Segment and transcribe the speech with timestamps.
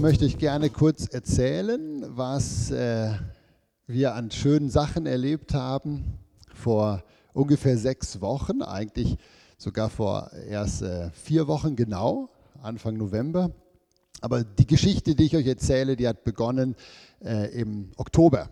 [0.00, 3.12] Möchte euch gerne kurz erzählen, was äh,
[3.86, 6.18] wir an schönen Sachen erlebt haben
[6.54, 7.04] vor
[7.34, 9.18] ungefähr sechs Wochen, eigentlich
[9.58, 12.30] sogar vor erst äh, vier Wochen genau,
[12.62, 13.50] Anfang November.
[14.22, 16.76] Aber die Geschichte, die ich euch erzähle, die hat begonnen
[17.22, 18.48] äh, im Oktober.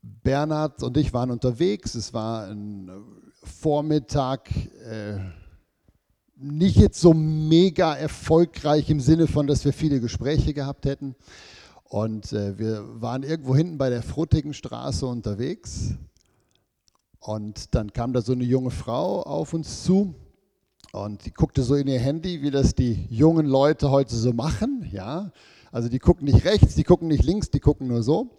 [0.00, 1.94] Bernhard und ich waren unterwegs.
[1.94, 2.90] Es war ein
[3.42, 5.18] Vormittag, äh,
[6.44, 11.14] nicht jetzt so mega erfolgreich im Sinne von, dass wir viele Gespräche gehabt hätten.
[11.84, 15.94] Und äh, wir waren irgendwo hinten bei der Fruttigen Straße unterwegs.
[17.18, 20.14] Und dann kam da so eine junge Frau auf uns zu
[20.92, 24.88] und die guckte so in ihr Handy, wie das die jungen Leute heute so machen.
[24.92, 25.32] Ja?
[25.72, 28.30] Also die gucken nicht rechts, die gucken nicht links, die gucken nur so.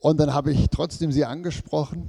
[0.00, 2.08] Und dann habe ich trotzdem sie angesprochen.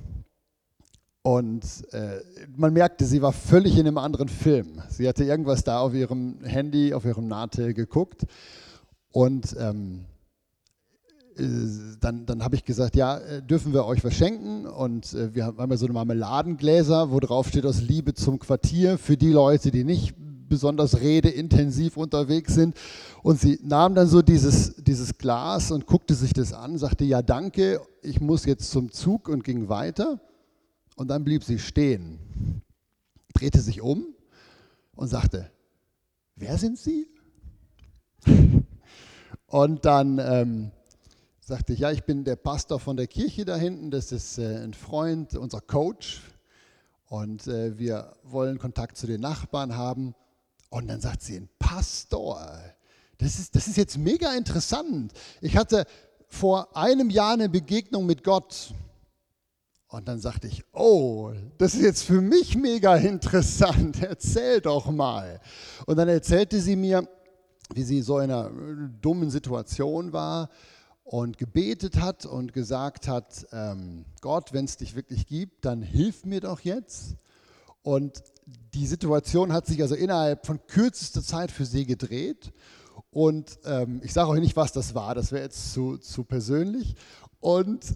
[1.26, 2.20] Und äh,
[2.56, 4.84] man merkte, sie war völlig in einem anderen Film.
[4.90, 8.28] Sie hatte irgendwas da auf ihrem Handy, auf ihrem Nahtel geguckt.
[9.12, 10.06] Und ähm,
[11.36, 11.44] äh,
[12.00, 14.68] dann, dann habe ich gesagt, ja, äh, dürfen wir euch was schenken?
[14.68, 19.00] Und äh, wir haben ja so eine Marmeladengläser, wo drauf steht aus Liebe zum Quartier
[19.00, 20.14] für die Leute, die nicht
[20.48, 22.78] besonders redeintensiv unterwegs sind.
[23.24, 27.24] Und sie nahm dann so dieses, dieses Glas und guckte sich das an, sagte, ja
[27.24, 30.20] danke, ich muss jetzt zum Zug und ging weiter.
[30.96, 32.62] Und dann blieb sie stehen,
[33.34, 34.16] drehte sich um
[34.96, 35.52] und sagte,
[36.36, 37.08] wer sind Sie?
[39.48, 40.72] Und dann ähm,
[41.40, 44.64] sagte ich, ja, ich bin der Pastor von der Kirche da hinten, das ist äh,
[44.64, 46.22] ein Freund, unser Coach.
[47.08, 50.16] Und äh, wir wollen Kontakt zu den Nachbarn haben.
[50.70, 52.42] Und dann sagt sie, ein Pastor.
[53.18, 55.14] Das ist, das ist jetzt mega interessant.
[55.42, 55.86] Ich hatte
[56.28, 58.74] vor einem Jahr eine Begegnung mit Gott.
[59.96, 64.02] Und dann sagte ich, oh, das ist jetzt für mich mega interessant.
[64.02, 65.40] Erzähl doch mal.
[65.86, 67.08] Und dann erzählte sie mir,
[67.74, 68.52] wie sie so in einer
[69.02, 70.50] dummen Situation war
[71.06, 76.26] und gebetet hat und gesagt hat, ähm, Gott, wenn es dich wirklich gibt, dann hilf
[76.26, 77.16] mir doch jetzt.
[77.82, 78.22] Und
[78.74, 82.52] die Situation hat sich also innerhalb von kürzester Zeit für sie gedreht.
[83.12, 86.96] Und ähm, ich sage euch nicht, was das war, das wäre jetzt zu, zu persönlich.
[87.40, 87.96] Und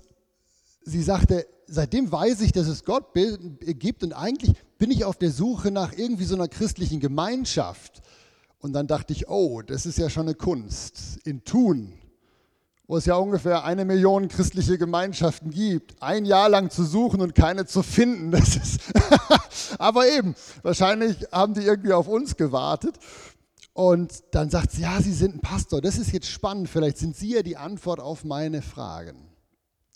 [0.85, 5.31] sie sagte, seitdem weiß ich, dass es Gott gibt und eigentlich bin ich auf der
[5.31, 8.01] Suche nach irgendwie so einer christlichen Gemeinschaft.
[8.59, 11.99] Und dann dachte ich, oh, das ist ja schon eine Kunst in Tun
[12.89, 17.35] wo es ja ungefähr eine Million christliche Gemeinschaften gibt, ein Jahr lang zu suchen und
[17.35, 18.31] keine zu finden.
[18.39, 18.81] Das ist
[19.79, 22.97] Aber eben, wahrscheinlich haben die irgendwie auf uns gewartet.
[23.73, 27.15] Und dann sagt sie, ja, Sie sind ein Pastor, das ist jetzt spannend, vielleicht sind
[27.15, 29.29] Sie ja die Antwort auf meine Fragen.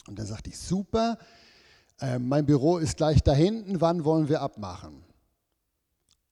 [0.07, 1.17] Und dann sagte ich, super,
[2.03, 5.03] äh, mein Büro ist gleich da hinten, wann wollen wir abmachen?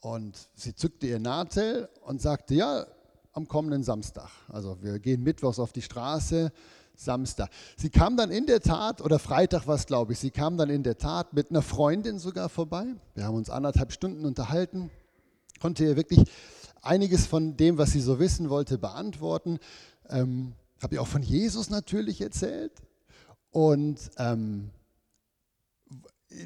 [0.01, 2.85] Und sie zückte ihr Nadel und sagte, ja,
[3.31, 4.29] am kommenden Samstag.
[4.49, 6.51] Also wir gehen mittwochs auf die Straße,
[6.93, 7.49] Samstag.
[7.77, 10.69] Sie kam dann in der Tat, oder Freitag war es, glaube ich, sie kam dann
[10.69, 12.85] in der Tat mit einer Freundin sogar vorbei.
[13.15, 14.91] Wir haben uns anderthalb Stunden unterhalten,
[15.61, 16.25] konnte ihr wirklich
[16.81, 19.57] einiges von dem, was sie so wissen wollte, beantworten.
[20.09, 22.73] Ähm, Habe ihr auch von Jesus natürlich erzählt
[23.51, 24.71] und ähm,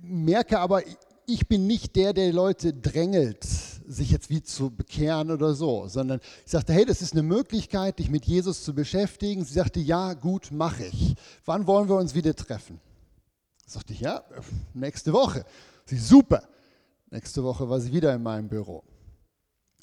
[0.02, 0.82] merke aber,
[1.28, 3.44] ich bin nicht der, der Leute drängelt,
[3.88, 8.00] sich jetzt wie zu bekehren oder so, sondern ich sagte, hey, das ist eine Möglichkeit,
[8.00, 9.44] dich mit Jesus zu beschäftigen.
[9.44, 11.16] Sie sagte, ja, gut, mache ich.
[11.46, 12.80] Wann wollen wir uns wieder treffen?
[13.66, 14.24] Sagte ich, ja,
[14.74, 15.46] nächste Woche.
[15.86, 16.44] Sie, super.
[17.10, 18.84] Nächste Woche war sie wieder in meinem Büro.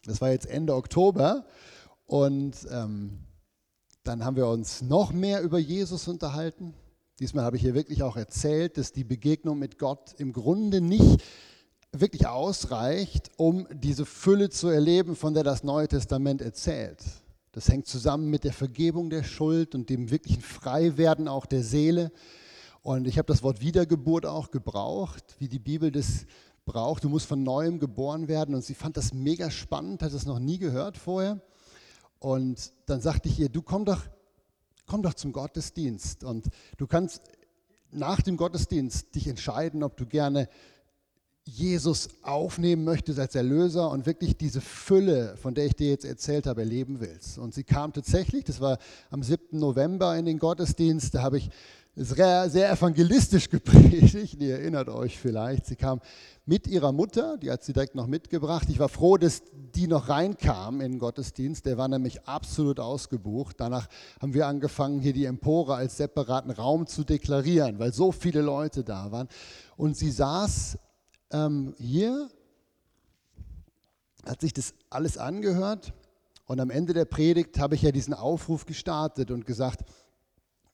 [0.05, 1.44] Das war jetzt Ende Oktober
[2.06, 3.20] und ähm,
[4.02, 6.75] dann haben wir uns noch mehr über Jesus unterhalten.
[7.20, 11.23] Diesmal habe ich ihr wirklich auch erzählt, dass die Begegnung mit Gott im Grunde nicht
[11.93, 17.03] wirklich ausreicht, um diese Fülle zu erleben, von der das Neue Testament erzählt.
[17.53, 22.11] Das hängt zusammen mit der Vergebung der Schuld und dem wirklichen Freiwerden auch der Seele.
[22.81, 26.26] Und ich habe das Wort Wiedergeburt auch gebraucht, wie die Bibel das
[26.65, 27.05] braucht.
[27.05, 28.55] Du musst von neuem geboren werden.
[28.55, 31.41] Und sie fand das mega spannend, hat das noch nie gehört vorher.
[32.19, 34.00] Und dann sagte ich ihr, du komm doch
[34.93, 37.23] komm doch zum Gottesdienst und du kannst
[37.93, 40.50] nach dem Gottesdienst dich entscheiden, ob du gerne
[41.44, 46.47] Jesus aufnehmen möchtest als Erlöser und wirklich diese Fülle, von der ich dir jetzt erzählt
[46.47, 47.39] habe, erleben willst.
[47.39, 48.77] Und sie kam tatsächlich, das war
[49.09, 49.59] am 7.
[49.59, 51.49] November in den Gottesdienst, da habe ich
[51.94, 55.67] sehr, sehr evangelistisch gepredigt, ihr erinnert euch vielleicht.
[55.67, 56.00] Sie kam
[56.47, 58.69] mit ihrer Mutter, die hat sie direkt noch mitgebracht.
[58.71, 59.43] Ich war froh, dass
[59.75, 63.56] die noch reinkam in den Gottesdienst, der war nämlich absolut ausgebucht.
[63.61, 63.89] Danach
[64.21, 68.85] haben wir angefangen, hier die Empore als separaten Raum zu deklarieren, weil so viele Leute
[68.85, 69.29] da waren.
[69.77, 70.79] Und sie saß
[71.31, 72.29] ähm, hier,
[74.27, 75.93] hat sich das alles angehört
[76.47, 79.85] und am Ende der Predigt habe ich ja diesen Aufruf gestartet und gesagt,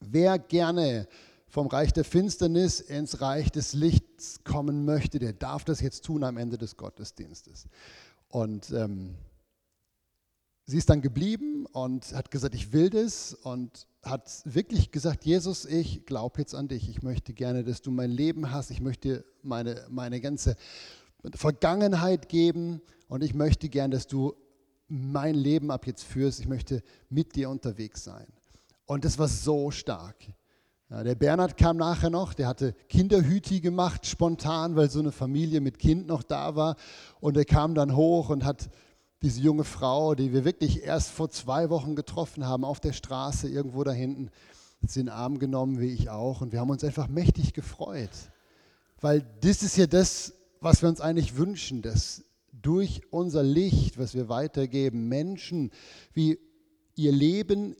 [0.00, 1.08] wer gerne
[1.48, 6.22] vom Reich der Finsternis ins Reich des Lichts kommen möchte, der darf das jetzt tun
[6.22, 7.68] am Ende des Gottesdienstes.
[8.28, 9.14] Und ähm,
[10.66, 15.64] sie ist dann geblieben und hat gesagt, ich will das und hat wirklich gesagt, Jesus,
[15.64, 16.88] ich glaube jetzt an dich.
[16.88, 18.70] Ich möchte gerne, dass du mein Leben hast.
[18.70, 20.56] Ich möchte meine, meine ganze
[21.34, 24.34] Vergangenheit geben und ich möchte gerne, dass du
[24.86, 26.40] mein Leben ab jetzt führst.
[26.40, 28.26] Ich möchte mit dir unterwegs sein.
[28.88, 30.17] Und das war so stark.
[30.88, 35.61] Ja, der Bernhard kam nachher noch, der hatte Kinderhüti gemacht, spontan, weil so eine Familie
[35.61, 36.76] mit Kind noch da war.
[37.20, 38.70] Und er kam dann hoch und hat
[39.20, 43.46] diese junge Frau, die wir wirklich erst vor zwei Wochen getroffen haben, auf der Straße
[43.46, 44.31] irgendwo da hinten,
[44.81, 46.41] hat sie in den Arm genommen, wie ich auch.
[46.41, 48.08] Und wir haben uns einfach mächtig gefreut.
[49.02, 54.14] Weil das ist ja das, was wir uns eigentlich wünschen, dass durch unser Licht, was
[54.14, 55.73] wir weitergeben, Menschen
[56.14, 56.38] wie
[56.94, 57.76] ihr Leben,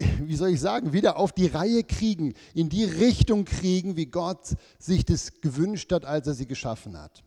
[0.24, 4.56] wie soll ich sagen, wieder auf die Reihe kriegen, in die Richtung kriegen, wie Gott
[4.78, 7.22] sich das gewünscht hat, als er sie geschaffen hat.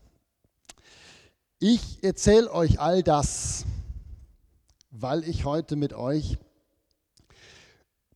[1.59, 3.65] Ich erzähle euch all das,
[4.91, 6.37] weil ich heute mit euch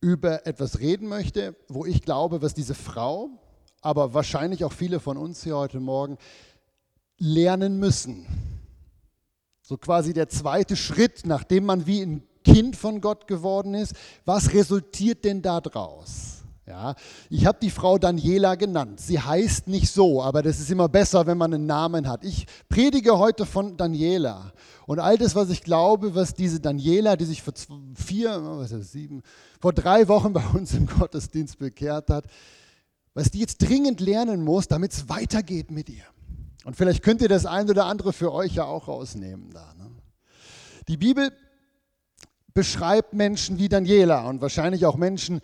[0.00, 3.30] über etwas reden möchte, wo ich glaube, was diese Frau,
[3.80, 6.18] aber wahrscheinlich auch viele von uns hier heute Morgen
[7.18, 8.26] lernen müssen.
[9.62, 12.22] So quasi der zweite Schritt, nachdem man wie ein
[12.52, 13.94] Kind von Gott geworden ist.
[14.24, 16.38] Was resultiert denn daraus?
[16.66, 16.94] Ja,
[17.30, 19.00] ich habe die Frau Daniela genannt.
[19.00, 22.24] Sie heißt nicht so, aber das ist immer besser, wenn man einen Namen hat.
[22.24, 24.52] Ich predige heute von Daniela.
[24.86, 27.54] Und all das, was ich glaube, was diese Daniela, die sich vor
[27.94, 29.22] vier, was ist das, sieben,
[29.60, 32.26] vor drei Wochen bei uns im Gottesdienst bekehrt hat,
[33.14, 36.04] was die jetzt dringend lernen muss, damit es weitergeht mit ihr.
[36.64, 39.72] Und vielleicht könnt ihr das ein oder andere für euch ja auch rausnehmen da.
[39.78, 39.90] Ne?
[40.86, 41.32] Die Bibel
[42.58, 45.40] beschreibt Menschen wie Daniela und wahrscheinlich auch Menschen,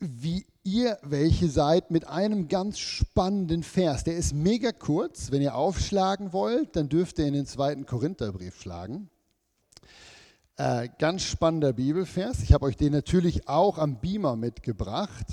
[0.00, 4.02] wie ihr welche seid mit einem ganz spannenden Vers.
[4.02, 5.30] Der ist mega kurz.
[5.30, 9.08] Wenn ihr aufschlagen wollt, dann dürft ihr in den zweiten Korintherbrief schlagen.
[10.56, 12.42] Äh, ganz spannender Bibelvers.
[12.42, 15.26] Ich habe euch den natürlich auch am Beamer mitgebracht.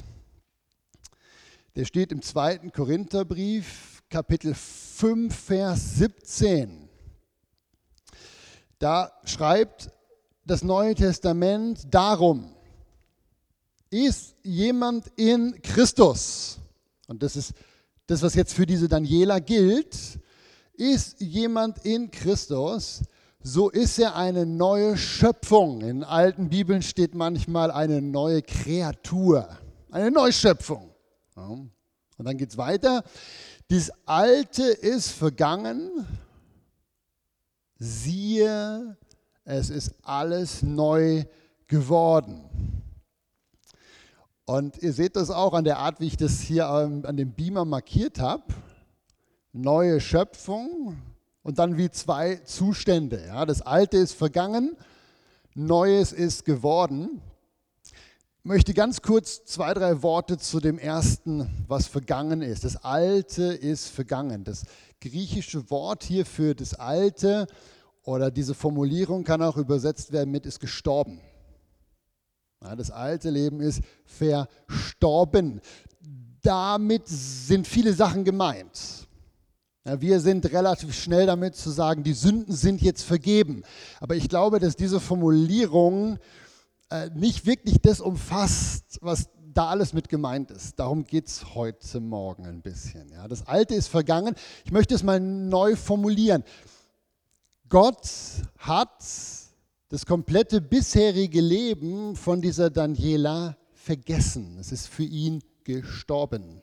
[1.75, 6.87] Der steht im zweiten Korintherbrief, Kapitel 5, Vers 17.
[8.77, 9.89] Da schreibt
[10.45, 12.51] das Neue Testament darum,
[13.89, 16.59] ist jemand in Christus,
[17.07, 17.53] und das ist
[18.07, 20.19] das, was jetzt für diese Daniela gilt,
[20.73, 23.01] ist jemand in Christus,
[23.41, 25.81] so ist er eine neue Schöpfung.
[25.81, 29.47] In alten Bibeln steht manchmal eine neue Kreatur,
[29.91, 30.91] eine Neuschöpfung.
[31.35, 31.71] Und
[32.17, 33.03] dann geht es weiter.
[33.67, 36.07] Das Alte ist vergangen.
[37.77, 38.97] Siehe,
[39.45, 41.23] es ist alles neu
[41.67, 42.41] geworden.
[44.45, 47.65] Und ihr seht das auch an der Art, wie ich das hier an dem Beamer
[47.65, 48.43] markiert habe.
[49.53, 50.97] Neue Schöpfung
[51.41, 53.23] und dann wie zwei Zustände.
[53.27, 54.75] Ja, das Alte ist vergangen,
[55.53, 57.21] Neues ist geworden.
[58.39, 62.63] Ich möchte ganz kurz zwei, drei Worte zu dem ersten, was vergangen ist.
[62.63, 64.43] Das Alte ist vergangen.
[64.43, 64.65] Das
[64.99, 67.47] griechische Wort hier für das Alte
[68.05, 71.19] oder diese Formulierung kann auch übersetzt werden mit ist gestorben.
[72.63, 75.59] Ja, das alte Leben ist verstorben.
[76.41, 79.07] Damit sind viele Sachen gemeint.
[79.85, 83.63] Ja, wir sind relativ schnell damit zu sagen, die Sünden sind jetzt vergeben.
[83.99, 86.17] Aber ich glaube, dass diese Formulierung
[86.89, 90.79] äh, nicht wirklich das umfasst, was da alles mit gemeint ist.
[90.79, 93.09] Darum geht es heute Morgen ein bisschen.
[93.11, 94.35] Ja, das Alte ist vergangen.
[94.65, 96.43] Ich möchte es mal neu formulieren.
[97.75, 98.07] Gott
[98.57, 99.03] hat
[99.89, 104.55] das komplette bisherige Leben von dieser Daniela vergessen.
[104.61, 106.61] Es ist für ihn gestorben.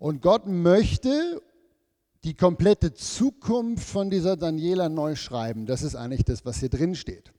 [0.00, 1.40] Und Gott möchte
[2.24, 5.66] die komplette Zukunft von dieser Daniela neu schreiben.
[5.66, 7.32] Das ist eigentlich das, was hier drin steht.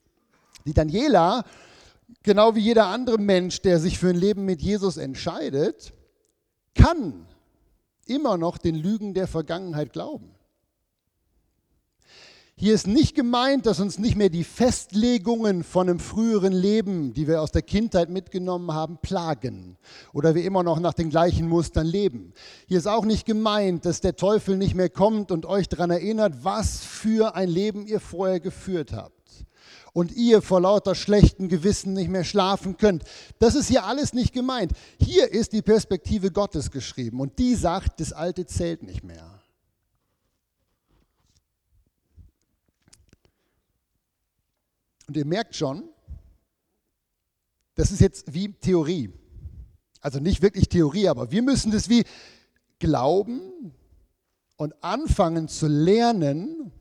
[0.66, 1.44] Die Daniela,
[2.24, 5.92] genau wie jeder andere Mensch, der sich für ein Leben mit Jesus entscheidet,
[6.76, 7.28] kann
[8.06, 10.35] immer noch den Lügen der Vergangenheit glauben.
[12.58, 17.28] Hier ist nicht gemeint, dass uns nicht mehr die Festlegungen von einem früheren Leben, die
[17.28, 19.78] wir aus der Kindheit mitgenommen haben, plagen
[20.14, 22.34] oder wir immer noch nach den gleichen Mustern leben.
[22.66, 26.46] Hier ist auch nicht gemeint, dass der Teufel nicht mehr kommt und euch daran erinnert,
[26.46, 29.46] was für ein Leben ihr vorher geführt habt
[29.92, 33.04] und ihr vor lauter schlechten Gewissen nicht mehr schlafen könnt.
[33.38, 34.72] Das ist hier alles nicht gemeint.
[34.98, 39.35] Hier ist die Perspektive Gottes geschrieben und die sagt, das Alte zählt nicht mehr.
[45.08, 45.84] Und ihr merkt schon,
[47.76, 49.12] das ist jetzt wie Theorie.
[50.02, 52.04] Also nicht wirklich Theorie, aber wir müssen das wie
[52.80, 53.74] glauben
[54.58, 56.72] und anfangen zu lernen,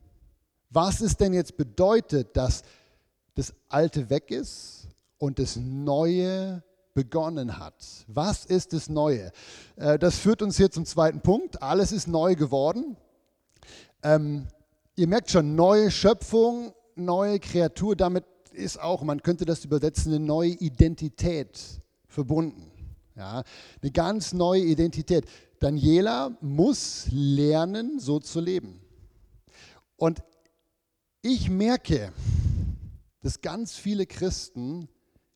[0.70, 2.62] was es denn jetzt bedeutet, dass
[3.34, 4.88] das Alte weg ist
[5.18, 6.62] und das Neue
[6.94, 7.74] begonnen hat.
[8.06, 9.32] Was ist das Neue?
[9.76, 11.62] Äh, das führt uns hier zum zweiten Punkt.
[11.62, 12.96] Alles ist neu geworden.
[14.02, 14.46] Ähm,
[14.94, 20.24] ihr merkt schon, neue Schöpfung, neue Kreatur, damit ist auch, man könnte das übersetzen, eine
[20.24, 21.60] neue Identität
[22.06, 22.70] verbunden.
[23.16, 23.44] Ja,
[23.80, 25.26] eine ganz neue Identität.
[25.60, 28.80] Daniela muss lernen, so zu leben.
[29.96, 30.22] Und
[31.22, 32.12] ich merke,
[33.22, 34.88] dass ganz viele Christen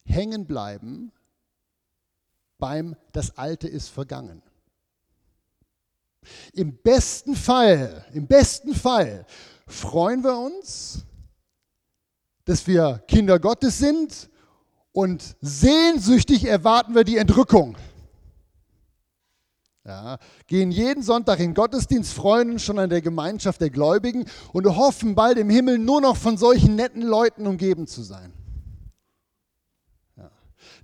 [0.05, 1.13] hängen bleiben
[2.59, 4.43] beim Das Alte ist vergangen.
[6.53, 9.25] Im besten Fall, im besten Fall
[9.67, 11.05] freuen wir uns,
[12.49, 14.31] dass wir Kinder Gottes sind
[14.93, 17.77] und sehnsüchtig erwarten wir die Entrückung.
[19.85, 24.25] Ja, gehen jeden Sonntag in Gottesdienst, freuen uns schon an der Gemeinschaft der Gläubigen
[24.55, 28.33] und hoffen bald im Himmel nur noch von solchen netten Leuten umgeben zu sein.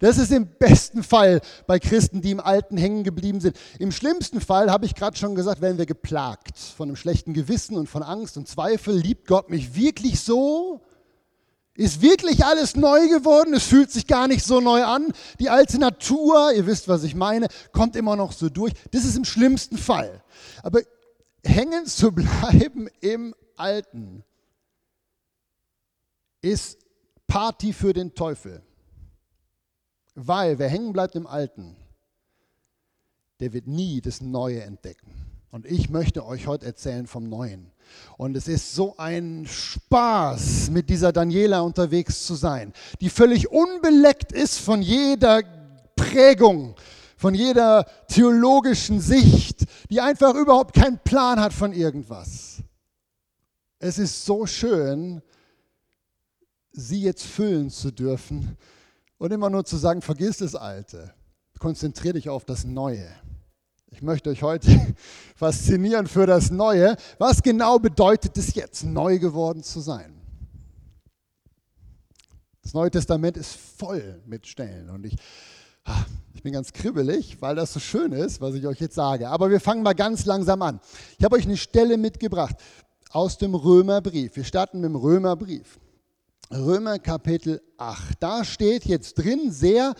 [0.00, 3.56] Das ist im besten Fall bei Christen, die im Alten hängen geblieben sind.
[3.78, 7.76] Im schlimmsten Fall, habe ich gerade schon gesagt, werden wir geplagt von einem schlechten Gewissen
[7.78, 8.97] und von Angst und Zweifel.
[8.97, 10.83] Liebt Gott mich wirklich so?
[11.76, 13.52] Ist wirklich alles neu geworden?
[13.52, 15.12] Es fühlt sich gar nicht so neu an.
[15.40, 18.73] Die alte Natur, ihr wisst, was ich meine, kommt immer noch so durch.
[18.93, 20.23] Das ist im schlimmsten Fall.
[20.62, 20.81] Aber
[21.45, 24.25] hängen zu bleiben im Alten
[26.43, 26.78] ist
[27.26, 28.62] Party für den Teufel.
[30.14, 31.76] Weil wer hängen bleibt im Alten,
[33.40, 35.12] der wird nie das Neue entdecken.
[35.50, 37.74] Und ich möchte euch heute erzählen vom Neuen.
[38.17, 44.33] Und es ist so ein Spaß, mit dieser Daniela unterwegs zu sein, die völlig unbeleckt
[44.33, 45.43] ist von jeder
[45.97, 46.76] Prägung,
[47.17, 52.62] von jeder theologischen Sicht, die einfach überhaupt keinen Plan hat von irgendwas.
[53.79, 55.23] Es ist so schön,
[56.73, 58.57] sie jetzt füllen zu dürfen
[59.19, 61.14] und immer nur zu sagen, vergiss das Alte,
[61.59, 63.09] konzentriere dich auf das Neue.
[63.94, 64.68] Ich möchte euch heute
[65.36, 66.96] faszinieren für das Neue.
[67.18, 70.20] Was genau bedeutet es jetzt, neu geworden zu sein?
[72.60, 75.14] Das Neue Testament ist voll mit Stellen und ich,
[75.84, 79.28] ah, ich bin ganz kribbelig, weil das so schön ist, was ich euch jetzt sage.
[79.28, 80.80] Aber wir fangen mal ganz langsam an.
[81.16, 82.56] Ich habe euch eine Stelle mitgebracht
[83.10, 84.34] aus dem Römerbrief.
[84.34, 85.78] Wir starten mit dem Römerbrief.
[86.50, 88.14] Römer Kapitel 8.
[88.18, 89.94] Da steht jetzt drin sehr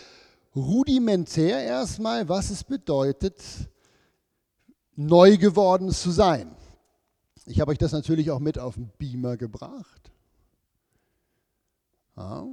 [0.57, 3.41] rudimentär erstmal, was es bedeutet,
[4.97, 6.55] neu geworden zu sein.
[7.47, 10.11] Ich habe euch das natürlich auch mit auf den Beamer gebracht.
[12.17, 12.47] Ja.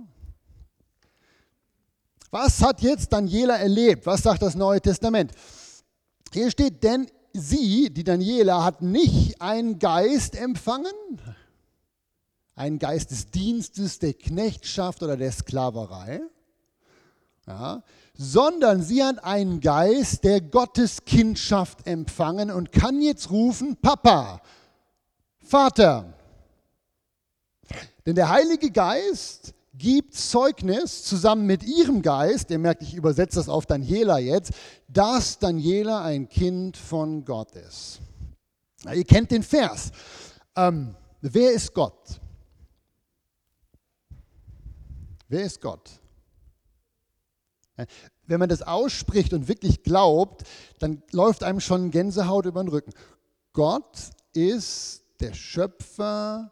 [2.29, 4.05] Was hat jetzt Daniela erlebt?
[4.05, 5.31] Was sagt das Neue Testament?
[6.33, 10.93] Hier steht, denn sie, die Daniela, hat nicht einen Geist empfangen,
[12.55, 16.21] einen Geist des Dienstes, der Knechtschaft oder der Sklaverei,
[17.47, 17.83] ja,
[18.13, 24.41] sondern sie hat einen Geist der Gotteskindschaft empfangen und kann jetzt rufen, Papa,
[25.39, 26.13] Vater.
[28.05, 33.49] Denn der Heilige Geist gibt Zeugnis zusammen mit ihrem Geist, ihr merkt, ich übersetze das
[33.49, 34.51] auf Daniela jetzt,
[34.87, 37.99] dass Daniela ein Kind von Gott ist.
[38.83, 39.91] Ja, ihr kennt den Vers.
[40.55, 42.19] Ähm, wer ist Gott?
[45.27, 46.00] Wer ist Gott?
[48.27, 50.43] Wenn man das ausspricht und wirklich glaubt,
[50.79, 52.93] dann läuft einem schon Gänsehaut über den Rücken.
[53.53, 53.97] Gott
[54.33, 56.51] ist der Schöpfer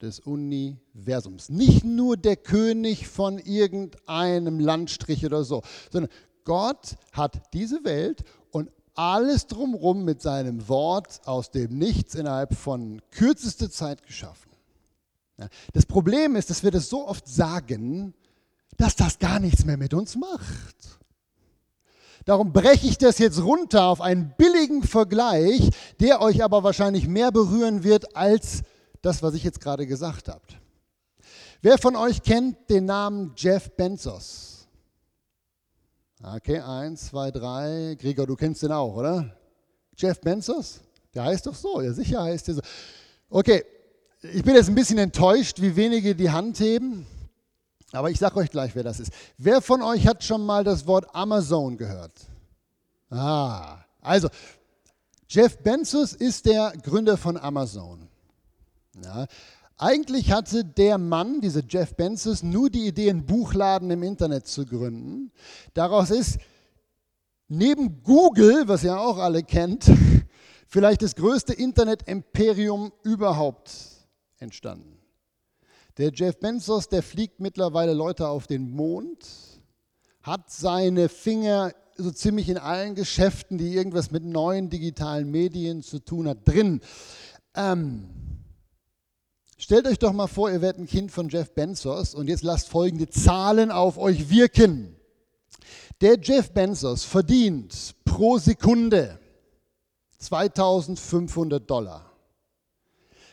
[0.00, 1.48] des Universums.
[1.48, 6.12] Nicht nur der König von irgendeinem Landstrich oder so, sondern
[6.44, 13.00] Gott hat diese Welt und alles drumherum mit seinem Wort aus dem Nichts innerhalb von
[13.10, 14.50] kürzester Zeit geschaffen.
[15.72, 18.14] Das Problem ist, dass wir das so oft sagen,
[18.78, 20.76] dass das gar nichts mehr mit uns macht.
[22.24, 25.70] Darum breche ich das jetzt runter auf einen billigen Vergleich,
[26.00, 28.62] der euch aber wahrscheinlich mehr berühren wird als
[29.02, 30.42] das, was ich jetzt gerade gesagt habe.
[31.60, 34.68] Wer von euch kennt den Namen Jeff Bezos?
[36.22, 37.96] Okay, eins, zwei, drei.
[37.98, 39.36] Gregor, du kennst den auch, oder?
[39.96, 40.80] Jeff Bezos?
[41.14, 42.60] Der heißt doch so, ja sicher heißt der so.
[43.30, 43.64] Okay,
[44.22, 47.06] ich bin jetzt ein bisschen enttäuscht, wie wenige die Hand heben.
[47.92, 49.12] Aber ich sage euch gleich, wer das ist.
[49.38, 52.12] Wer von euch hat schon mal das Wort Amazon gehört?
[53.10, 54.28] Ah, also
[55.28, 58.08] Jeff Bezos ist der Gründer von Amazon.
[59.02, 59.26] Ja,
[59.76, 64.66] eigentlich hatte der Mann, dieser Jeff Bezos, nur die Idee, einen Buchladen im Internet zu
[64.66, 65.30] gründen.
[65.72, 66.38] Daraus ist
[67.46, 69.90] neben Google, was ihr auch alle kennt,
[70.66, 73.70] vielleicht das größte Internet-Imperium überhaupt
[74.38, 74.97] entstanden.
[75.98, 79.26] Der Jeff Bezos, der fliegt mittlerweile Leute auf den Mond,
[80.22, 85.98] hat seine Finger so ziemlich in allen Geschäften, die irgendwas mit neuen digitalen Medien zu
[85.98, 86.80] tun hat, drin.
[87.56, 88.08] Ähm,
[89.56, 92.68] stellt euch doch mal vor, ihr werdet ein Kind von Jeff Bezos und jetzt lasst
[92.68, 94.94] folgende Zahlen auf euch wirken.
[96.00, 99.18] Der Jeff Bezos verdient pro Sekunde
[100.18, 102.12] 2500 Dollar.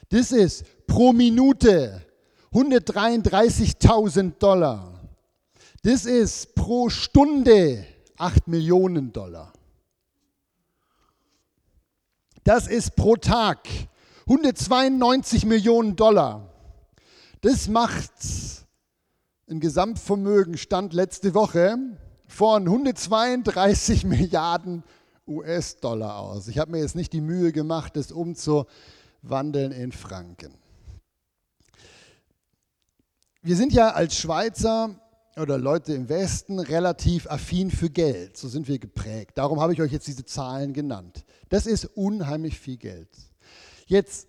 [0.10, 2.05] Das ist pro Minute
[2.56, 4.94] 133.000 Dollar.
[5.84, 7.86] Das ist pro Stunde
[8.16, 9.52] 8 Millionen Dollar.
[12.46, 13.68] Das ist pro Tag
[14.22, 16.50] 192 Millionen Dollar.
[17.42, 18.14] Das macht
[19.50, 21.78] ein Gesamtvermögen, stand letzte Woche,
[22.26, 24.82] von 132 Milliarden
[25.28, 26.48] US-Dollar aus.
[26.48, 30.54] Ich habe mir jetzt nicht die Mühe gemacht, das umzuwandeln in Franken
[33.46, 35.00] wir sind ja als Schweizer
[35.38, 38.38] oder Leute im Westen relativ affin für Geld.
[38.38, 39.38] So sind wir geprägt.
[39.38, 41.24] Darum habe ich euch jetzt diese Zahlen genannt.
[41.50, 43.08] Das ist unheimlich viel Geld.
[43.86, 44.28] Jetzt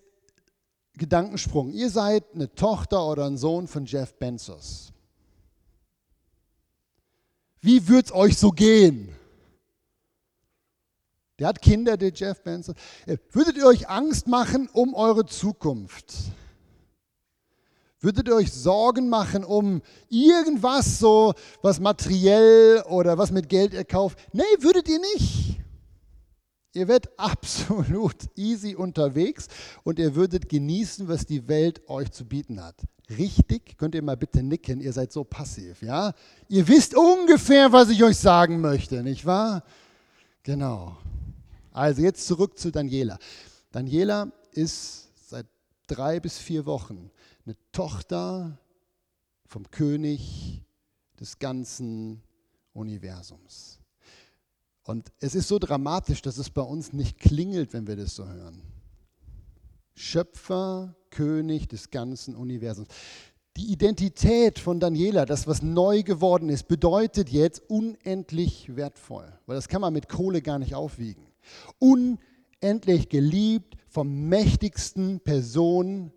[0.93, 1.71] Gedankensprung.
[1.71, 4.93] Ihr seid eine Tochter oder ein Sohn von Jeff Bezos.
[7.59, 9.15] Wie wird es euch so gehen?
[11.39, 12.75] Der hat Kinder, der Jeff Bezos.
[13.31, 16.13] Würdet ihr euch Angst machen um eure Zukunft?
[17.99, 21.33] Würdet ihr euch Sorgen machen um irgendwas, so
[21.63, 24.19] was materiell oder was mit Geld ihr kauft?
[24.33, 25.59] Nee, würdet ihr nicht.
[26.73, 29.47] Ihr werdet absolut easy unterwegs
[29.83, 32.75] und ihr würdet genießen, was die Welt euch zu bieten hat.
[33.09, 33.77] Richtig?
[33.77, 36.13] Könnt ihr mal bitte nicken, ihr seid so passiv, ja?
[36.49, 39.63] Ihr wisst ungefähr, was ich euch sagen möchte, nicht wahr?
[40.43, 40.97] Genau.
[41.71, 43.17] Also jetzt zurück zu Daniela.
[43.71, 45.47] Daniela ist seit
[45.87, 47.09] drei bis vier Wochen
[47.47, 48.59] eine Tochter
[49.45, 50.65] vom König
[51.17, 52.21] des ganzen
[52.73, 53.79] Universums.
[54.83, 58.27] Und es ist so dramatisch, dass es bei uns nicht klingelt, wenn wir das so
[58.27, 58.61] hören.
[59.95, 62.89] Schöpfer, König des ganzen Universums.
[63.55, 69.69] Die Identität von Daniela, das, was neu geworden ist, bedeutet jetzt unendlich wertvoll, weil das
[69.69, 71.25] kann man mit Kohle gar nicht aufwiegen.
[71.79, 76.11] Unendlich geliebt vom mächtigsten Person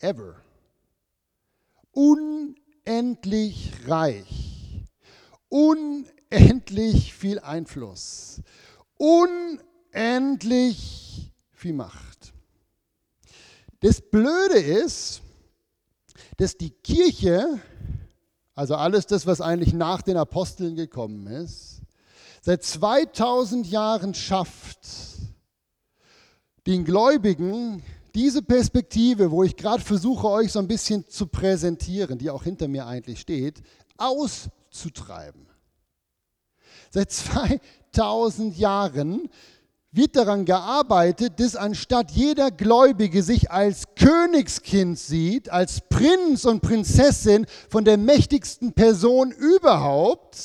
[0.00, 0.36] ever.
[1.92, 4.84] Unendlich reich,
[5.48, 8.42] unendlich viel Einfluss,
[8.98, 9.62] unendlich
[11.52, 12.34] viel Macht.
[13.80, 15.22] Das Blöde ist,
[16.36, 17.60] dass die Kirche,
[18.54, 21.80] also alles das, was eigentlich nach den Aposteln gekommen ist,
[22.42, 24.78] seit 2000 Jahren schafft,
[26.66, 27.82] den Gläubigen
[28.16, 32.66] diese Perspektive, wo ich gerade versuche, euch so ein bisschen zu präsentieren, die auch hinter
[32.66, 33.62] mir eigentlich steht,
[33.98, 35.46] auszutreiben.
[36.90, 39.28] Seit 2000 Jahren
[39.92, 47.46] wird daran gearbeitet, dass anstatt jeder Gläubige sich als Königskind sieht, als Prinz und Prinzessin
[47.68, 50.38] von der mächtigsten Person überhaupt,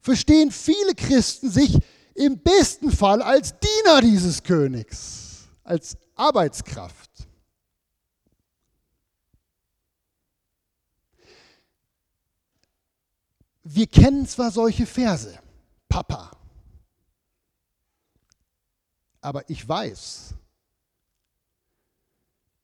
[0.00, 1.78] verstehen viele Christen sich
[2.18, 7.08] im besten Fall als Diener dieses Königs, als Arbeitskraft.
[13.62, 15.38] Wir kennen zwar solche Verse,
[15.88, 16.30] Papa,
[19.20, 20.34] aber ich weiß,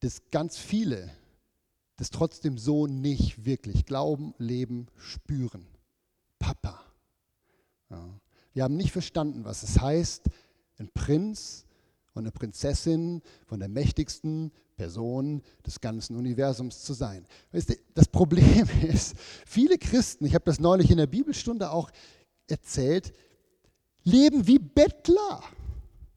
[0.01, 1.15] dass ganz viele
[1.97, 5.67] das trotzdem so nicht wirklich glauben, leben, spüren.
[6.39, 6.83] Papa.
[7.91, 8.21] Ja.
[8.55, 10.31] Wir haben nicht verstanden, was es heißt,
[10.79, 11.67] ein Prinz
[12.15, 17.27] und eine Prinzessin von der mächtigsten Person des ganzen Universums zu sein.
[17.95, 19.15] Das Problem ist,
[19.45, 21.91] viele Christen, ich habe das neulich in der Bibelstunde auch
[22.49, 23.13] erzählt,
[24.05, 25.43] leben wie Bettler.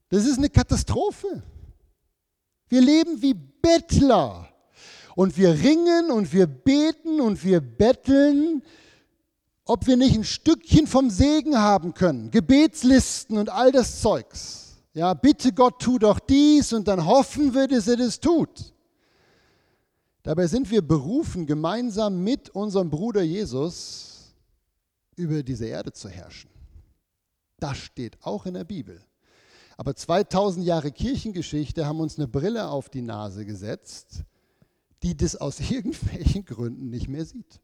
[0.08, 1.42] Das ist eine Katastrophe.
[2.68, 4.48] Wir leben wie Bettler.
[5.16, 8.62] Und wir ringen und wir beten und wir betteln,
[9.68, 12.30] ob wir nicht ein Stückchen vom Segen haben können.
[12.30, 14.78] Gebetslisten und all das Zeugs.
[14.94, 18.72] Ja, bitte Gott, tu doch dies und dann hoffen wir, dass er das tut.
[20.22, 24.34] Dabei sind wir berufen, gemeinsam mit unserem Bruder Jesus
[25.16, 26.50] über diese Erde zu herrschen.
[27.60, 29.04] Das steht auch in der Bibel.
[29.76, 34.24] Aber 2000 Jahre Kirchengeschichte haben uns eine Brille auf die Nase gesetzt,
[35.02, 37.60] die das aus irgendwelchen Gründen nicht mehr sieht.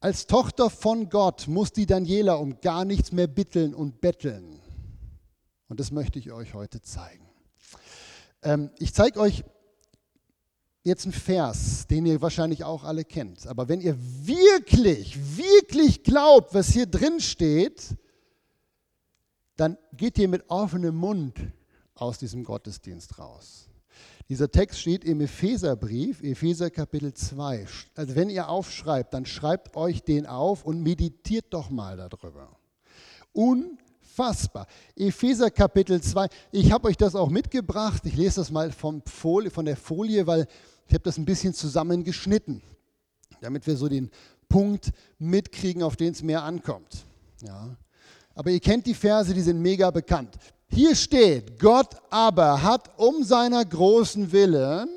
[0.00, 4.60] Als Tochter von Gott muss die Daniela um gar nichts mehr bitteln und betteln.
[5.68, 7.26] Und das möchte ich euch heute zeigen.
[8.42, 9.42] Ähm, ich zeige euch
[10.82, 13.46] jetzt einen Vers, den ihr wahrscheinlich auch alle kennt.
[13.46, 17.96] Aber wenn ihr wirklich, wirklich glaubt, was hier drin steht,
[19.56, 21.40] dann geht ihr mit offenem Mund
[21.94, 23.65] aus diesem Gottesdienst raus.
[24.28, 27.66] Dieser Text steht im Epheserbrief, Epheser Kapitel 2.
[27.94, 32.56] Also wenn ihr aufschreibt, dann schreibt euch den auf und meditiert doch mal darüber.
[33.34, 33.78] Un
[34.18, 34.66] Unfassbar.
[34.96, 36.28] Epheser Kapitel 2.
[36.50, 38.00] Ich habe euch das auch mitgebracht.
[38.06, 40.46] Ich lese das mal von der Folie, weil
[40.88, 42.62] ich habe das ein bisschen zusammengeschnitten,
[43.42, 44.10] damit wir so den
[44.48, 47.04] Punkt mitkriegen, auf den es mehr ankommt.
[47.42, 47.76] Ja.
[48.34, 50.38] Aber ihr kennt die Verse, die sind mega bekannt.
[50.68, 54.88] Hier steht, Gott aber hat um seiner großen Willen,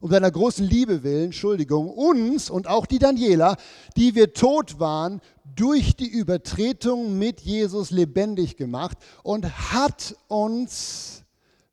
[0.00, 3.56] um seiner großen Liebe willen, Entschuldigung, uns und auch die Daniela,
[3.96, 5.20] die wir tot waren,
[5.54, 11.22] durch die Übertretung mit Jesus lebendig gemacht und hat uns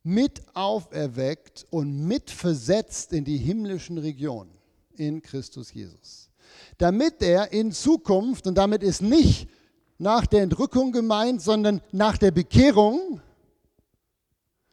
[0.02, 4.50] mit auferweckt und mit versetzt in die himmlischen Regionen
[4.96, 6.30] in Christus Jesus.
[6.78, 9.48] Damit er in Zukunft, und damit ist nicht
[10.02, 13.20] nach der Entrückung gemeint, sondern nach der Bekehrung,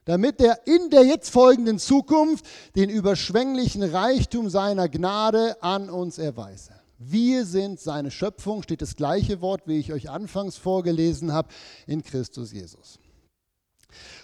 [0.05, 6.71] damit er in der jetzt folgenden Zukunft den überschwänglichen Reichtum seiner Gnade an uns erweise.
[6.97, 11.49] Wir sind seine Schöpfung, steht das gleiche Wort, wie ich euch anfangs vorgelesen habe,
[11.85, 12.99] in Christus Jesus.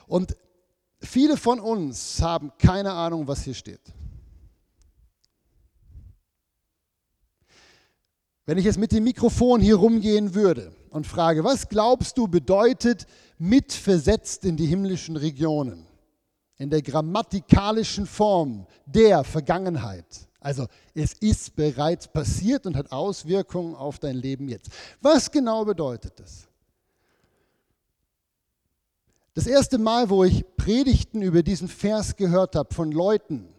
[0.08, 0.36] Und
[1.00, 3.94] viele von uns haben keine Ahnung, was hier steht.
[8.48, 13.06] Wenn ich jetzt mit dem Mikrofon hier rumgehen würde und frage, was glaubst du bedeutet
[13.38, 15.86] mitversetzt in die himmlischen Regionen?
[16.58, 20.06] In der grammatikalischen Form der Vergangenheit.
[20.40, 24.70] Also es ist bereits passiert und hat Auswirkungen auf dein Leben jetzt.
[25.02, 26.48] Was genau bedeutet das?
[29.34, 33.50] Das erste Mal, wo ich Predigten über diesen Vers gehört habe von Leuten,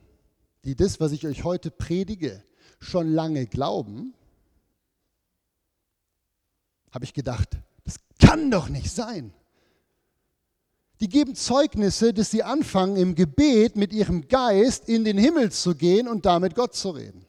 [0.64, 2.42] die das, was ich euch heute predige,
[2.80, 4.14] schon lange glauben,
[6.90, 9.32] habe ich gedacht, das kann doch nicht sein.
[11.00, 15.74] Die geben Zeugnisse, dass sie anfangen, im Gebet mit ihrem Geist in den Himmel zu
[15.74, 17.26] gehen und damit Gott zu reden.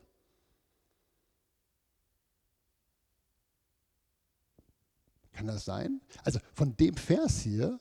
[5.33, 6.01] Kann das sein?
[6.23, 7.77] Also von dem Vers hier,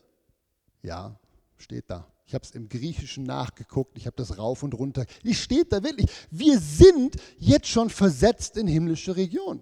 [0.82, 1.18] ja,
[1.56, 2.06] steht da.
[2.26, 5.06] Ich habe es im Griechischen nachgeguckt, ich habe das rauf und runter.
[5.24, 6.10] Es steht da wirklich.
[6.30, 9.60] Wir sind jetzt schon versetzt in himmlische Regionen.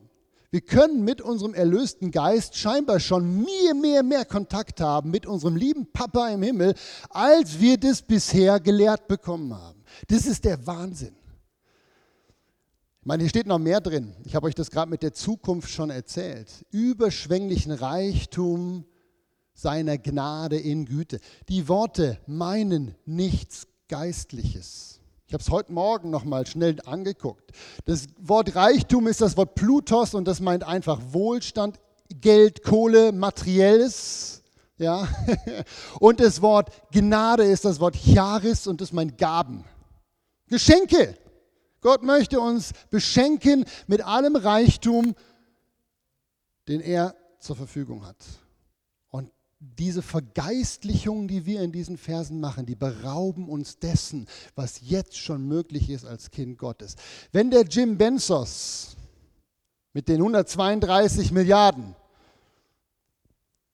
[0.55, 5.57] Wir können mit unserem erlösten Geist scheinbar schon mehr, mehr, mehr Kontakt haben mit unserem
[5.57, 6.77] lieben Papa im Himmel,
[7.11, 9.83] als wir das bisher gelehrt bekommen haben.
[10.07, 11.17] Das ist der Wahnsinn.
[13.01, 14.15] Ich meine, hier steht noch mehr drin.
[14.23, 16.49] Ich habe euch das gerade mit der Zukunft schon erzählt.
[16.71, 18.85] Überschwänglichen Reichtum
[19.55, 21.19] seiner Gnade in Güte.
[21.49, 24.94] Die Worte meinen nichts Geistliches.
[25.35, 27.51] Ich habe es heute Morgen noch mal schnell angeguckt.
[27.87, 34.45] Das Wort Reichtum ist das Wort Plutos und das meint einfach Wohlstand, Geld, Kohle, Materielles.
[34.79, 35.09] Ja?
[35.99, 39.65] Und das Wort Gnade ist das Wort Charis und das meint Gaben.
[40.47, 41.19] Geschenke.
[41.81, 45.17] Gott möchte uns beschenken mit allem Reichtum,
[46.69, 48.19] den er zur Verfügung hat
[49.79, 55.47] diese Vergeistlichung, die wir in diesen Versen machen, die berauben uns dessen, was jetzt schon
[55.47, 56.97] möglich ist als Kind Gottes.
[57.33, 58.97] Wenn der Jim Benzos
[59.93, 61.97] mit den 132 Milliarden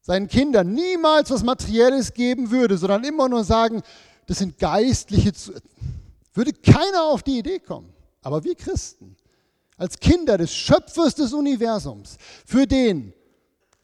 [0.00, 3.82] seinen Kindern niemals was Materielles geben würde, sondern immer nur sagen,
[4.26, 5.32] das sind geistliche,
[6.32, 7.92] würde keiner auf die Idee kommen.
[8.22, 9.16] Aber wir Christen,
[9.76, 13.12] als Kinder des Schöpfers des Universums, für den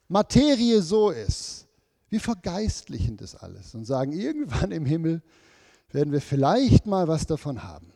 [0.08, 1.65] Materie so ist,
[2.08, 5.22] Wir vergeistlichen das alles und sagen, irgendwann im Himmel
[5.90, 7.92] werden wir vielleicht mal was davon haben.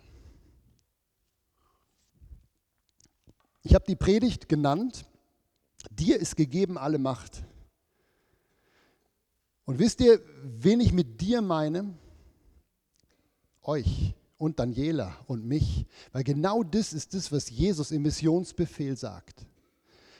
[3.63, 5.05] Ich habe die Predigt genannt,
[5.91, 7.43] dir ist gegeben alle Macht.
[9.65, 11.95] Und wisst ihr, wen ich mit dir meine?
[13.63, 15.87] Euch und Daniela und mich.
[16.13, 19.47] Weil genau das ist das, was Jesus im Missionsbefehl sagt.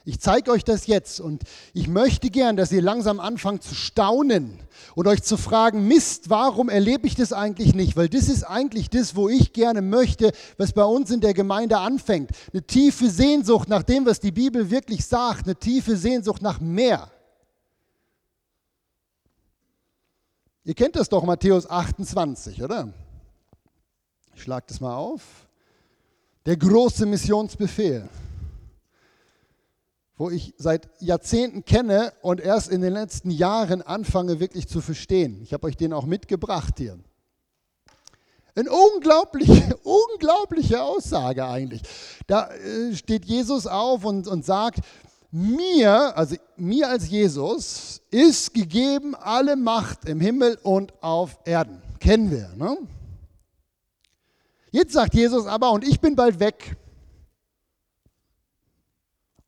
[0.07, 1.43] Ich zeige euch das jetzt und
[1.75, 4.59] ich möchte gern, dass ihr langsam anfangt zu staunen
[4.95, 7.97] und euch zu fragen, Mist, warum erlebe ich das eigentlich nicht?
[7.97, 11.79] Weil das ist eigentlich das, wo ich gerne möchte, was bei uns in der Gemeinde
[11.79, 12.31] anfängt.
[12.53, 17.11] Eine tiefe Sehnsucht nach dem, was die Bibel wirklich sagt, eine tiefe Sehnsucht nach mehr.
[20.65, 22.93] Ihr kennt das doch, Matthäus 28, oder?
[24.35, 25.23] Ich schlage das mal auf.
[26.47, 28.09] Der große Missionsbefehl
[30.21, 35.41] wo ich seit Jahrzehnten kenne und erst in den letzten Jahren anfange wirklich zu verstehen.
[35.43, 36.99] Ich habe euch den auch mitgebracht hier.
[38.55, 41.81] Eine unglaubliche, unglaubliche Aussage eigentlich.
[42.27, 44.81] Da äh, steht Jesus auf und, und sagt,
[45.31, 51.81] mir, also mir als Jesus, ist gegeben alle Macht im Himmel und auf Erden.
[51.99, 52.51] Kennen wir.
[52.59, 52.77] Ne?
[54.71, 56.77] Jetzt sagt Jesus aber, und ich bin bald weg.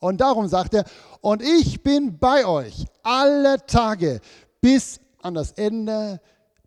[0.03, 0.85] Und darum sagt er,
[1.21, 4.21] und ich bin bei euch alle Tage
[4.61, 6.21] bis an das Ende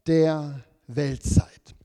[0.08, 1.76] der Weltzeit.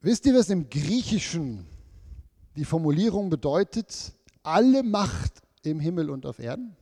[0.00, 1.66] Wisst ihr, was im Griechischen
[2.56, 4.14] die Formulierung bedeutet?
[4.42, 6.74] Alle Macht im Himmel und auf Erden?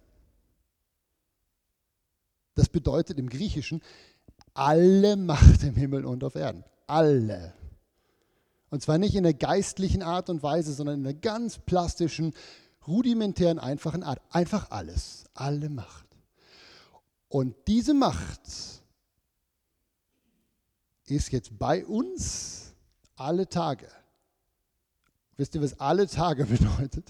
[2.54, 3.82] Das bedeutet im Griechischen
[4.52, 6.62] alle Macht im Himmel und auf Erden.
[6.86, 7.52] Alle.
[8.74, 12.34] Und zwar nicht in der geistlichen Art und Weise, sondern in einer ganz plastischen,
[12.88, 14.20] rudimentären, einfachen Art.
[14.30, 16.08] Einfach alles, alle Macht.
[17.28, 18.40] Und diese Macht
[21.04, 22.74] ist jetzt bei uns
[23.14, 23.86] alle Tage.
[25.36, 27.06] Wisst ihr, was alle Tage bedeutet?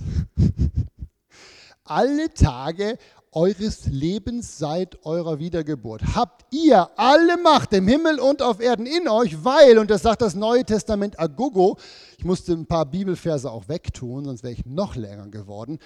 [1.84, 2.98] Alle Tage
[3.32, 9.08] eures Lebens seit eurer Wiedergeburt habt ihr alle Macht im Himmel und auf Erden in
[9.08, 11.76] euch, weil, und das sagt das Neue Testament agogo,
[12.16, 15.78] ich musste ein paar Bibelverse auch wegtun, sonst wäre ich noch länger geworden.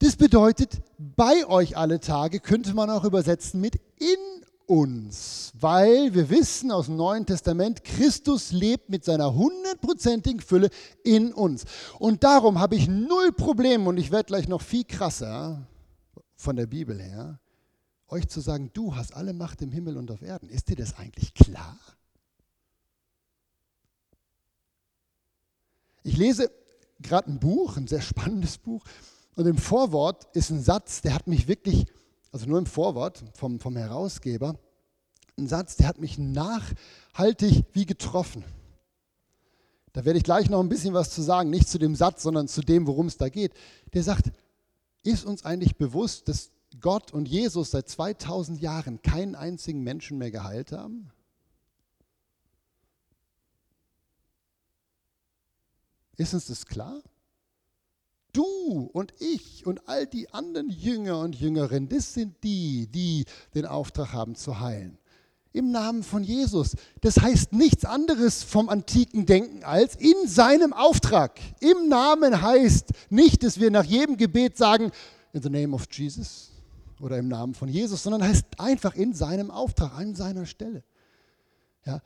[0.00, 6.30] Das bedeutet, bei euch alle Tage könnte man auch übersetzen mit in uns, weil wir
[6.30, 10.70] wissen aus dem Neuen Testament, Christus lebt mit seiner hundertprozentigen Fülle
[11.02, 11.64] in uns.
[11.98, 15.66] Und darum habe ich null Probleme und ich werde gleich noch viel krasser
[16.36, 17.40] von der Bibel her,
[18.08, 20.48] euch zu sagen, du hast alle Macht im Himmel und auf Erden.
[20.48, 21.78] Ist dir das eigentlich klar?
[26.02, 26.50] Ich lese
[27.00, 28.84] gerade ein Buch, ein sehr spannendes Buch,
[29.36, 31.86] und im Vorwort ist ein Satz, der hat mich wirklich,
[32.34, 34.58] also nur im Vorwort vom, vom Herausgeber,
[35.38, 38.42] ein Satz, der hat mich nachhaltig wie getroffen.
[39.92, 42.48] Da werde ich gleich noch ein bisschen was zu sagen, nicht zu dem Satz, sondern
[42.48, 43.52] zu dem, worum es da geht.
[43.92, 44.32] Der sagt,
[45.04, 50.32] ist uns eigentlich bewusst, dass Gott und Jesus seit 2000 Jahren keinen einzigen Menschen mehr
[50.32, 51.12] geheilt haben?
[56.16, 57.00] Ist uns das klar?
[58.34, 63.64] Du und ich und all die anderen Jünger und Jüngerinnen, das sind die, die den
[63.64, 64.98] Auftrag haben zu heilen
[65.54, 66.76] im Namen von Jesus.
[67.00, 71.38] Das heißt nichts anderes vom antiken Denken als in seinem Auftrag.
[71.60, 74.90] Im Namen heißt nicht, dass wir nach jedem Gebet sagen,
[75.32, 76.50] in the name of Jesus
[77.00, 80.82] oder im Namen von Jesus, sondern heißt einfach in seinem Auftrag, an seiner Stelle.
[81.86, 82.00] Ja?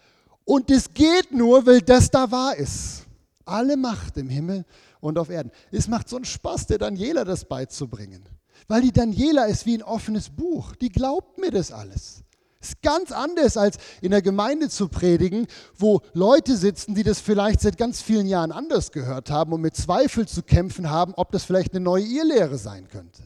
[0.45, 3.05] Und das geht nur, weil das da wahr ist.
[3.49, 4.65] Alle Macht im Himmel
[5.01, 5.51] und auf Erden.
[5.71, 8.29] Es macht so einen Spaß, der Daniela das beizubringen.
[8.67, 10.75] Weil die Daniela ist wie ein offenes Buch.
[10.77, 12.23] Die glaubt mir das alles.
[12.61, 17.61] Ist ganz anders als in der Gemeinde zu predigen, wo Leute sitzen, die das vielleicht
[17.61, 21.45] seit ganz vielen Jahren anders gehört haben und mit Zweifel zu kämpfen haben, ob das
[21.45, 23.23] vielleicht eine neue Irrlehre sein könnte.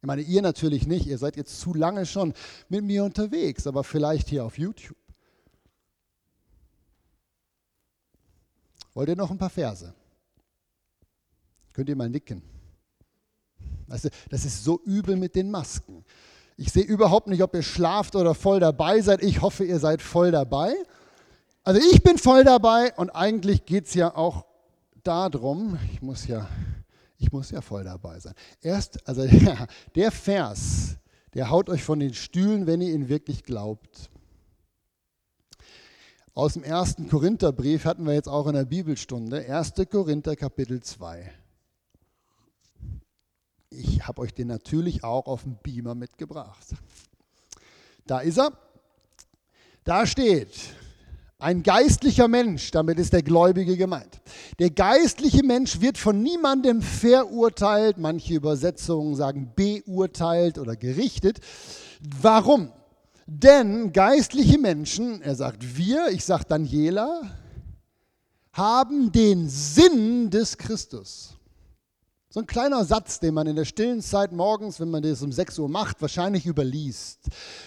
[0.00, 2.34] Ich meine, ihr natürlich nicht, ihr seid jetzt zu lange schon
[2.68, 4.96] mit mir unterwegs, aber vielleicht hier auf YouTube.
[8.96, 9.92] Wollt ihr noch ein paar Verse?
[11.74, 12.40] Könnt ihr mal nicken?
[13.88, 16.02] Du, das ist so übel mit den Masken.
[16.56, 19.22] Ich sehe überhaupt nicht, ob ihr schlaft oder voll dabei seid.
[19.22, 20.74] Ich hoffe, ihr seid voll dabei.
[21.62, 24.46] Also ich bin voll dabei und eigentlich geht es ja auch
[25.02, 26.48] darum, ich muss ja,
[27.18, 28.32] ich muss ja voll dabei sein.
[28.62, 30.96] Erst, also der, der Vers,
[31.34, 34.08] der haut euch von den Stühlen, wenn ihr ihn wirklich glaubt.
[36.36, 39.72] Aus dem ersten Korintherbrief hatten wir jetzt auch in der Bibelstunde, 1.
[39.90, 41.32] Korinther Kapitel 2.
[43.70, 46.74] ich habe euch den natürlich auch auf dem Beamer mitgebracht.
[48.06, 48.52] Da ist er.
[49.84, 50.50] Da steht,
[51.38, 54.20] ein geistlicher Mensch, damit ist der Gläubige gemeint.
[54.58, 61.40] Der geistliche Mensch wird von niemandem verurteilt, manche Übersetzungen sagen beurteilt oder gerichtet.
[62.20, 62.72] Warum?
[63.26, 67.22] Denn geistliche Menschen, er sagt wir, ich sage Daniela,
[68.52, 71.36] haben den Sinn des Christus.
[72.30, 75.32] So ein kleiner Satz, den man in der stillen Zeit morgens, wenn man das um
[75.32, 77.18] 6 Uhr macht, wahrscheinlich überliest.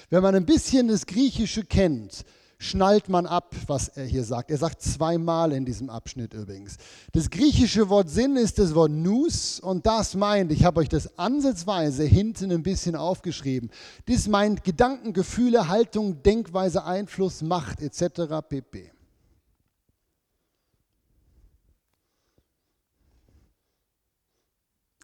[0.09, 2.23] Wenn man ein bisschen das Griechische kennt,
[2.59, 4.51] schnallt man ab, was er hier sagt.
[4.51, 6.77] Er sagt zweimal in diesem Abschnitt übrigens.
[7.13, 11.17] Das griechische Wort Sinn ist das Wort Nous und das meint, ich habe euch das
[11.17, 13.71] ansatzweise hinten ein bisschen aufgeschrieben,
[14.05, 18.45] das meint Gedanken, Gefühle, Haltung, Denkweise, Einfluss, Macht etc.
[18.47, 18.91] pp.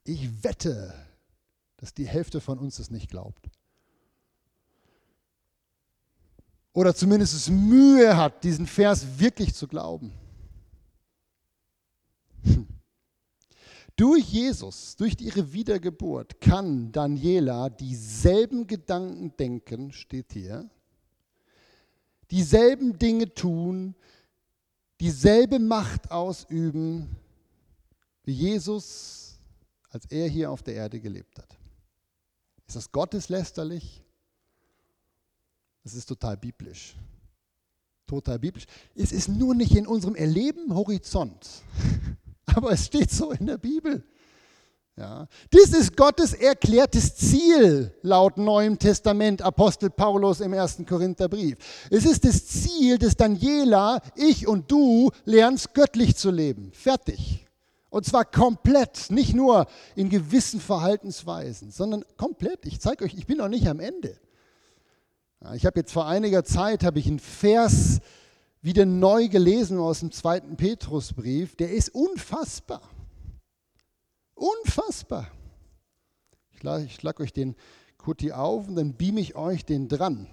[0.03, 0.93] Ich wette,
[1.77, 3.49] dass die Hälfte von uns es nicht glaubt.
[6.75, 10.11] Oder zumindest es Mühe hat, diesen Vers wirklich zu glauben.
[12.43, 12.67] Hm.
[13.95, 20.69] Durch Jesus, durch ihre Wiedergeburt, kann Daniela dieselben Gedanken denken, steht hier,
[22.29, 23.95] dieselben Dinge tun,
[24.99, 27.15] dieselbe Macht ausüben,
[28.25, 29.39] wie Jesus
[29.91, 31.57] als er hier auf der Erde gelebt hat.
[32.67, 34.04] Ist das gotteslästerlich?
[35.85, 36.95] Das ist total biblisch.
[38.07, 38.65] Total biblisch.
[38.95, 41.47] Es ist nur nicht in unserem Erleben Horizont,
[42.47, 44.03] aber es steht so in der Bibel.
[44.97, 45.27] Ja.
[45.51, 51.57] Das ist Gottes erklärtes Ziel laut Neuem Testament, Apostel Paulus im ersten Korintherbrief.
[51.91, 56.71] Es ist das Ziel, dass Daniela, ich und du lernst göttlich zu leben.
[56.73, 57.45] Fertig.
[57.89, 62.65] Und zwar komplett, nicht nur in gewissen Verhaltensweisen, sondern komplett.
[62.65, 64.17] Ich zeige euch, ich bin noch nicht am Ende.
[65.53, 67.99] Ich habe jetzt vor einiger Zeit habe ich einen Vers
[68.61, 71.55] wieder neu gelesen aus dem zweiten Petrusbrief.
[71.55, 72.81] Der ist unfassbar.
[74.33, 75.27] Unfassbar.
[76.51, 77.55] Ich schlage schlag euch den
[77.97, 80.27] Kuti auf und dann beame ich euch den dran.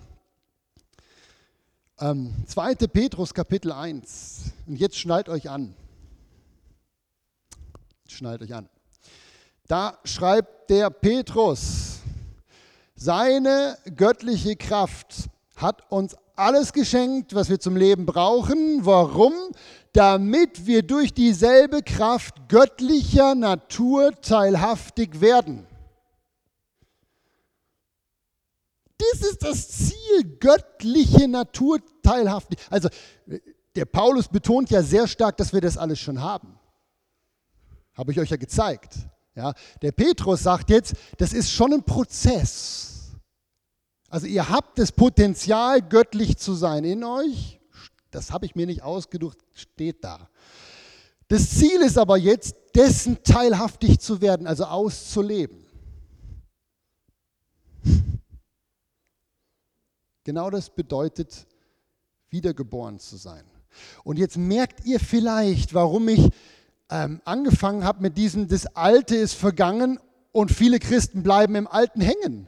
[1.99, 2.75] Ähm, 2.
[2.75, 4.53] Petrus Kapitel 1.
[4.67, 5.75] Und jetzt schnallt euch an.
[8.09, 8.69] Schnallt euch an.
[9.69, 11.91] Da schreibt der Petrus,
[13.05, 18.85] seine göttliche Kraft hat uns alles geschenkt, was wir zum Leben brauchen.
[18.87, 19.33] Warum?
[19.93, 25.67] Damit wir durch dieselbe Kraft göttlicher Natur teilhaftig werden.
[28.99, 32.59] Das ist das Ziel, göttliche Natur teilhaftig.
[32.71, 32.88] Also
[33.75, 36.59] der Paulus betont ja sehr stark, dass wir das alles schon haben.
[37.95, 38.95] Habe ich euch ja gezeigt.
[39.35, 42.91] Ja, der Petrus sagt jetzt, das ist schon ein Prozess.
[44.12, 47.59] Also ihr habt das Potenzial, göttlich zu sein in euch.
[48.11, 50.29] Das habe ich mir nicht ausgedacht, steht da.
[51.29, 55.64] Das Ziel ist aber jetzt, dessen teilhaftig zu werden, also auszuleben.
[60.25, 61.48] Genau das bedeutet,
[62.31, 63.42] wiedergeboren zu sein.
[64.05, 66.31] Und jetzt merkt ihr vielleicht, warum ich
[66.90, 69.98] ähm, angefangen habe mit diesem, das Alte ist vergangen
[70.31, 72.46] und viele Christen bleiben im Alten hängen.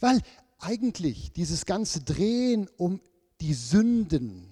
[0.00, 0.20] Weil
[0.58, 3.00] eigentlich dieses ganze Drehen um
[3.40, 4.50] die Sünden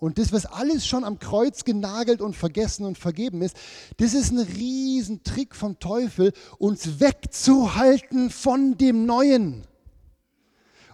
[0.00, 3.54] und das, was alles schon am Kreuz genagelt und vergessen und vergeben ist,
[3.98, 9.66] das ist ein Riesentrick vom Teufel, uns wegzuhalten von dem Neuen.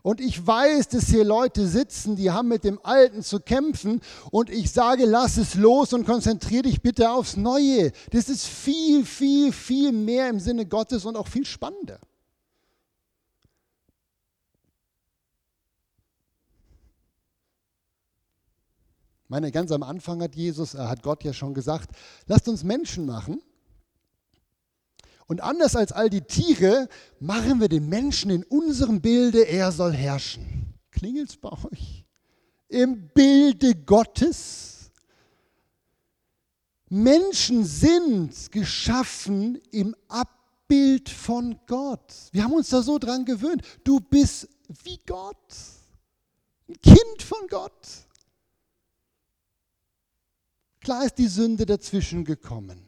[0.03, 4.01] Und ich weiß, dass hier Leute sitzen, die haben mit dem Alten zu kämpfen.
[4.31, 7.91] Und ich sage, lass es los und konzentriere dich bitte aufs Neue.
[8.11, 11.99] Das ist viel, viel, viel mehr im Sinne Gottes und auch viel spannender.
[19.29, 21.91] Meine, ganz am Anfang hat Jesus, äh, hat Gott ja schon gesagt,
[22.27, 23.41] lasst uns Menschen machen
[25.27, 29.93] und anders als all die Tiere machen wir den Menschen in unserem Bilde, er soll
[29.93, 30.75] herrschen.
[30.91, 32.05] Klingelt es bei euch?
[32.69, 34.91] Im Bilde Gottes.
[36.89, 42.15] Menschen sind geschaffen im Abbild von Gott.
[42.31, 43.63] Wir haben uns da so dran gewöhnt.
[43.83, 44.49] Du bist
[44.85, 45.55] wie Gott.
[46.69, 48.06] Ein Kind von Gott.
[50.87, 52.79] Klar ist die Sünde dazwischen gekommen.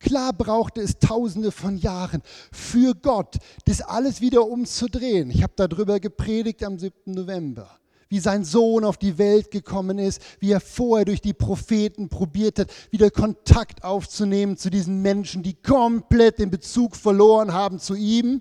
[0.00, 5.30] Klar brauchte es tausende von Jahren für Gott, das alles wieder umzudrehen.
[5.30, 6.94] Ich habe darüber gepredigt am 7.
[7.04, 7.78] November.
[8.08, 12.60] wie sein Sohn auf die Welt gekommen ist, wie er vorher durch die Propheten probiert
[12.60, 18.40] hat, wieder Kontakt aufzunehmen zu diesen Menschen, die komplett den Bezug verloren haben zu ihm.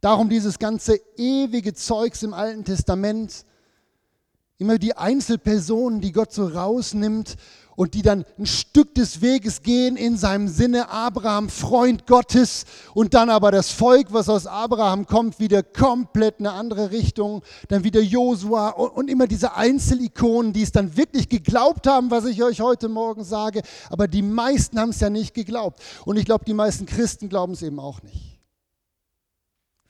[0.00, 3.44] Darum dieses ganze ewige Zeugs im Alten Testament,
[4.60, 7.36] immer die Einzelpersonen, die Gott so rausnimmt
[7.76, 13.14] und die dann ein Stück des Weges gehen in seinem Sinne, Abraham, Freund Gottes, und
[13.14, 18.02] dann aber das Volk, was aus Abraham kommt, wieder komplett eine andere Richtung, dann wieder
[18.02, 22.60] Josua und, und immer diese Einzelikonen, die es dann wirklich geglaubt haben, was ich euch
[22.60, 25.80] heute Morgen sage, aber die meisten haben es ja nicht geglaubt.
[26.04, 28.38] Und ich glaube, die meisten Christen glauben es eben auch nicht.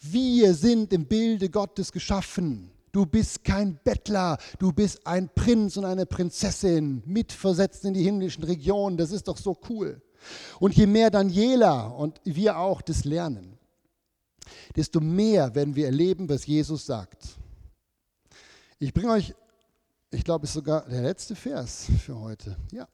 [0.01, 2.70] Wir sind im Bilde Gottes geschaffen.
[2.93, 8.43] Du bist kein Bettler, du bist ein Prinz und eine Prinzessin, mitversetzt in die himmlischen
[8.45, 8.97] Regionen.
[8.97, 10.03] Das ist doch so cool.
[10.59, 13.59] Und je mehr Daniela und wir auch das lernen,
[14.77, 17.37] desto mehr werden wir erleben, was Jesus sagt.
[18.79, 19.35] Ich bringe euch,
[20.11, 22.57] ich glaube, es ist sogar der letzte Vers für heute.
[22.73, 22.89] Ja.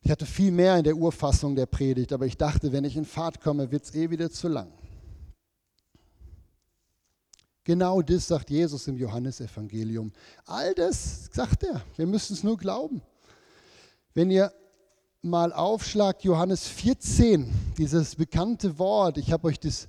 [0.00, 3.04] Ich hatte viel mehr in der Urfassung der Predigt, aber ich dachte, wenn ich in
[3.04, 4.70] Fahrt komme, wird es eh wieder zu lang.
[7.66, 10.12] Genau das sagt Jesus im Johannesevangelium.
[10.44, 11.82] All das sagt er.
[11.96, 13.02] Wir müssen es nur glauben.
[14.14, 14.52] Wenn ihr
[15.20, 19.88] mal aufschlagt, Johannes 14, dieses bekannte Wort, ich habe euch das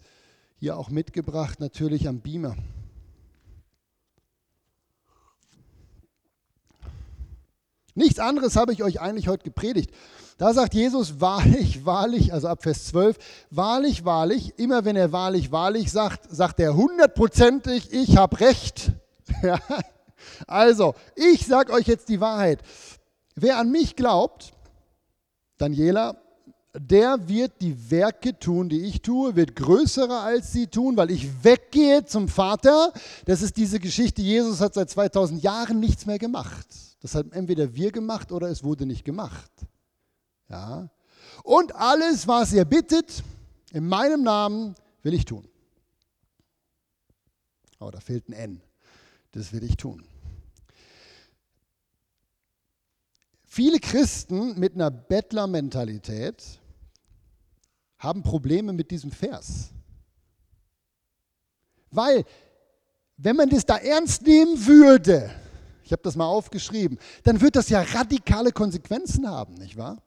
[0.56, 2.56] hier auch mitgebracht, natürlich am Beamer.
[7.98, 9.90] Nichts anderes habe ich euch eigentlich heute gepredigt.
[10.38, 13.18] Da sagt Jesus, wahrlich, wahrlich, also ab Vers 12,
[13.50, 18.92] wahrlich, wahrlich, immer wenn er wahrlich, wahrlich sagt, sagt er hundertprozentig, ich habe recht.
[20.48, 22.60] also, ich sage euch jetzt die Wahrheit.
[23.34, 24.54] Wer an mich glaubt,
[25.58, 26.22] Daniela,
[26.80, 31.44] der wird die Werke tun, die ich tue, wird größere als sie tun, weil ich
[31.44, 32.94] weggehe zum Vater.
[33.26, 36.68] Das ist diese Geschichte, Jesus hat seit 2000 Jahren nichts mehr gemacht.
[37.02, 39.52] Das haben entweder wir gemacht oder es wurde nicht gemacht.
[40.50, 40.90] Ja.
[41.44, 43.24] Und alles, was ihr bittet,
[43.72, 45.48] in meinem Namen will ich tun.
[47.80, 48.62] Oh, da fehlt ein N.
[49.32, 50.04] Das will ich tun.
[53.46, 56.60] Viele Christen mit einer Bettlermentalität
[58.00, 59.70] haben Probleme mit diesem Vers.
[61.92, 62.26] Weil,
[63.18, 65.32] wenn man das da ernst nehmen würde,
[65.84, 70.02] ich habe das mal aufgeschrieben, dann wird das ja radikale Konsequenzen haben, nicht wahr?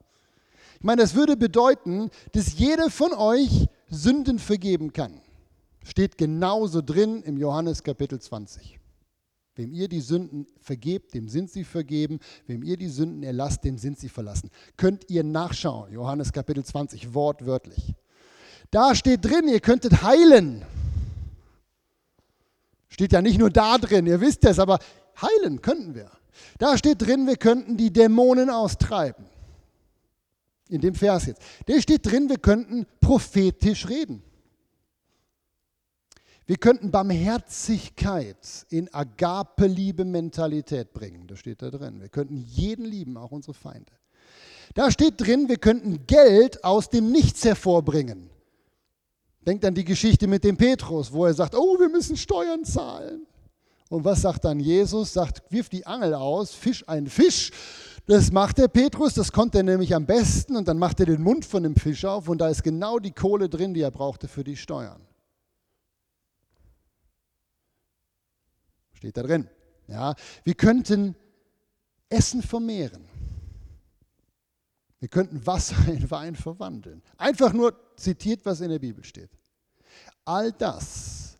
[0.75, 5.21] Ich meine, das würde bedeuten, dass jeder von euch Sünden vergeben kann.
[5.83, 8.80] Steht genauso drin im Johannes Kapitel 20.
[9.61, 12.19] Wem ihr die Sünden vergebt, dem sind sie vergeben.
[12.47, 14.49] Wem ihr die Sünden erlasst, dem sind sie verlassen.
[14.75, 17.93] Könnt ihr nachschauen, Johannes Kapitel 20, wortwörtlich.
[18.71, 20.63] Da steht drin, ihr könntet heilen.
[22.89, 24.79] Steht ja nicht nur da drin, ihr wisst es, aber
[25.21, 26.09] heilen könnten wir.
[26.57, 29.25] Da steht drin, wir könnten die Dämonen austreiben
[30.69, 31.43] in dem Vers jetzt.
[31.67, 34.23] Der steht drin, wir könnten prophetisch reden.
[36.51, 41.25] Wir könnten Barmherzigkeit in Agape-Liebe-Mentalität bringen.
[41.25, 42.01] Das steht da drin.
[42.01, 43.93] Wir könnten jeden lieben, auch unsere Feinde.
[44.73, 48.29] Da steht drin, wir könnten Geld aus dem Nichts hervorbringen.
[49.47, 53.25] Denkt an die Geschichte mit dem Petrus, wo er sagt, oh, wir müssen Steuern zahlen.
[53.87, 55.13] Und was sagt dann Jesus?
[55.13, 57.51] Sagt, wirf die Angel aus, fisch einen Fisch
[58.07, 61.21] das macht der Petrus, das konnte er nämlich am besten und dann macht er den
[61.21, 64.27] Mund von dem Fisch auf und da ist genau die Kohle drin, die er brauchte
[64.27, 64.99] für die Steuern.
[69.01, 69.49] Steht da drin.
[69.87, 71.15] Ja, wir könnten
[72.07, 73.07] Essen vermehren.
[74.99, 77.01] Wir könnten Wasser in Wein verwandeln.
[77.17, 79.31] Einfach nur zitiert, was in der Bibel steht.
[80.23, 81.35] All das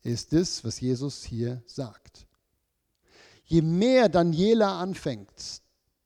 [0.00, 2.26] ist es, was Jesus hier sagt.
[3.44, 5.60] Je mehr Daniela anfängt,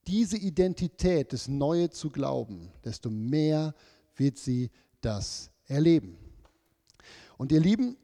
[0.08, 3.72] diese Identität, das Neue zu glauben, desto mehr
[4.16, 6.18] wird sie das erleben.
[7.38, 7.96] Und ihr Lieben,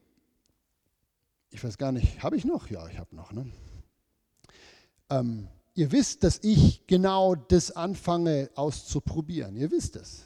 [1.51, 2.69] ich weiß gar nicht, habe ich noch?
[2.69, 3.31] Ja, ich habe noch.
[3.31, 3.45] Ne?
[5.09, 9.55] Ähm, ihr wisst, dass ich genau das anfange auszuprobieren.
[9.55, 10.25] Ihr wisst es.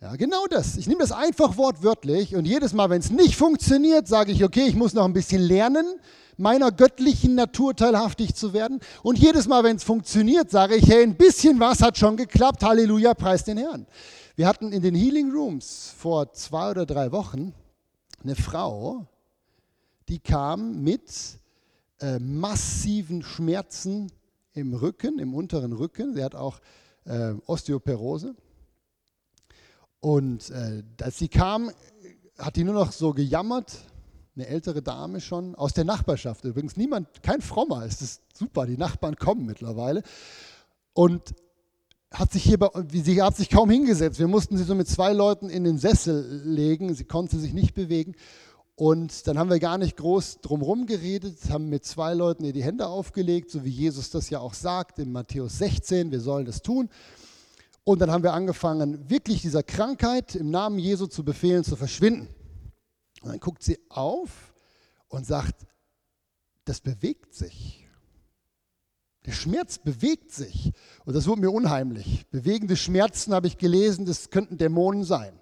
[0.00, 0.76] Ja, genau das.
[0.76, 4.66] Ich nehme das einfach wortwörtlich und jedes Mal, wenn es nicht funktioniert, sage ich, okay,
[4.66, 5.86] ich muss noch ein bisschen lernen,
[6.36, 8.80] meiner göttlichen Natur teilhaftig zu werden.
[9.02, 12.62] Und jedes Mal, wenn es funktioniert, sage ich, hey, ein bisschen was hat schon geklappt.
[12.62, 13.86] Halleluja, preis den Herrn.
[14.36, 17.54] Wir hatten in den Healing Rooms vor zwei oder drei Wochen
[18.22, 19.06] eine Frau,
[20.08, 21.38] die kam mit
[22.00, 24.12] äh, massiven Schmerzen
[24.52, 26.14] im Rücken, im unteren Rücken.
[26.14, 26.60] Sie hat auch
[27.04, 28.34] äh, Osteoporose.
[30.00, 31.70] Und äh, als sie kam,
[32.38, 33.78] hat die nur noch so gejammert
[34.36, 36.76] eine ältere Dame schon, aus der Nachbarschaft übrigens.
[36.76, 40.02] Niemand, kein Frommer, es ist super, die Nachbarn kommen mittlerweile.
[40.92, 41.34] Und
[42.10, 42.58] hat sich hier,
[42.92, 44.18] sie hat sich kaum hingesetzt.
[44.18, 46.94] Wir mussten sie so mit zwei Leuten in den Sessel legen.
[46.94, 48.14] Sie konnte sich nicht bewegen.
[48.76, 52.64] Und dann haben wir gar nicht groß drumherum geredet, haben mit zwei Leuten ihr die
[52.64, 56.60] Hände aufgelegt, so wie Jesus das ja auch sagt in Matthäus 16, wir sollen das
[56.60, 56.88] tun.
[57.84, 62.28] Und dann haben wir angefangen, wirklich dieser Krankheit im Namen Jesu zu befehlen, zu verschwinden.
[63.22, 64.54] Und dann guckt sie auf
[65.08, 65.66] und sagt,
[66.64, 67.88] das bewegt sich.
[69.26, 70.72] Der Schmerz bewegt sich.
[71.04, 72.26] Und das wurde mir unheimlich.
[72.30, 75.38] Bewegende Schmerzen habe ich gelesen, das könnten Dämonen sein.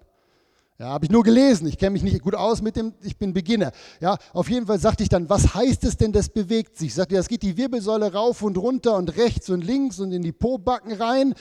[0.79, 1.67] Ja, habe ich nur gelesen.
[1.67, 3.71] Ich kenne mich nicht gut aus mit dem, ich bin Beginner.
[4.01, 6.87] Ja, auf jeden Fall sagte ich dann, was heißt es denn, das bewegt sich?
[6.89, 10.23] Ich sagte, das geht die Wirbelsäule rauf und runter und rechts und links und in
[10.23, 11.35] die Pobacken rein.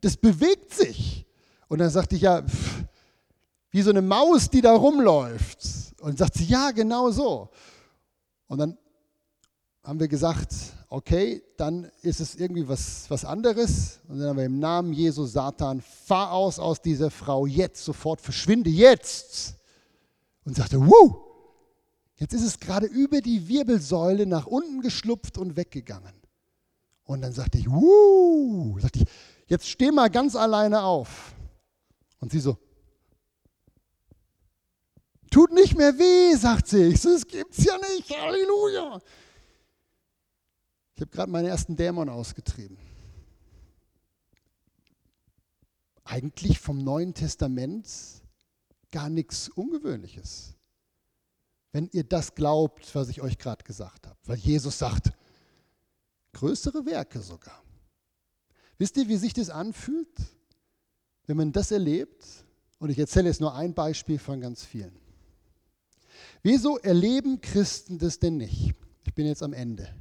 [0.00, 1.26] Das bewegt sich.
[1.68, 2.84] Und dann sagte ich, ja, pff,
[3.70, 5.58] wie so eine Maus, die da rumläuft.
[6.00, 7.50] Und sagt sie, ja, genau so.
[8.46, 8.78] Und dann
[9.88, 10.54] haben wir gesagt,
[10.90, 14.00] okay, dann ist es irgendwie was, was anderes.
[14.06, 18.20] Und dann haben wir im Namen Jesu Satan, fahr aus aus dieser Frau jetzt, sofort,
[18.20, 19.54] verschwinde jetzt.
[20.44, 21.16] Und sagte, wuh,
[22.16, 26.20] jetzt ist es gerade über die Wirbelsäule nach unten geschlupft und weggegangen.
[27.04, 28.78] Und dann sagte ich, wuh,
[29.46, 31.32] jetzt steh mal ganz alleine auf.
[32.20, 32.58] Und sie so,
[35.30, 36.88] tut nicht mehr weh, sagt sie.
[36.88, 39.00] Ich so, das gibt's ja nicht, Halleluja.
[40.98, 42.76] Ich habe gerade meinen ersten Dämon ausgetrieben.
[46.02, 47.88] Eigentlich vom Neuen Testament
[48.90, 50.56] gar nichts Ungewöhnliches.
[51.70, 54.18] Wenn ihr das glaubt, was ich euch gerade gesagt habe.
[54.24, 55.12] Weil Jesus sagt,
[56.32, 57.62] größere Werke sogar.
[58.76, 60.18] Wisst ihr, wie sich das anfühlt,
[61.26, 62.26] wenn man das erlebt?
[62.80, 64.98] Und ich erzähle jetzt nur ein Beispiel von ganz vielen.
[66.42, 68.74] Wieso erleben Christen das denn nicht?
[69.06, 69.94] Ich bin jetzt am Ende.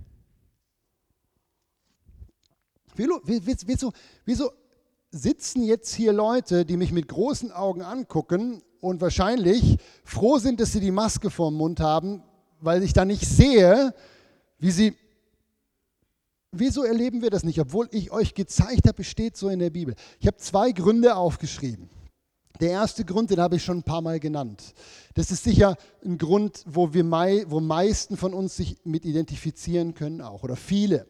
[2.97, 3.91] Wieso,
[4.25, 4.51] wieso
[5.11, 10.71] sitzen jetzt hier Leute, die mich mit großen Augen angucken und wahrscheinlich froh sind, dass
[10.71, 12.23] sie die Maske vorm Mund haben,
[12.59, 13.93] weil ich da nicht sehe,
[14.59, 14.95] wie sie.
[16.51, 17.59] Wieso erleben wir das nicht?
[17.59, 19.95] Obwohl ich euch gezeigt habe, es steht so in der Bibel.
[20.19, 21.89] Ich habe zwei Gründe aufgeschrieben.
[22.59, 24.73] Der erste Grund, den habe ich schon ein paar Mal genannt.
[25.13, 29.93] Das ist sicher ein Grund, wo wir mei wo meisten von uns sich mit identifizieren
[29.93, 31.05] können auch oder viele.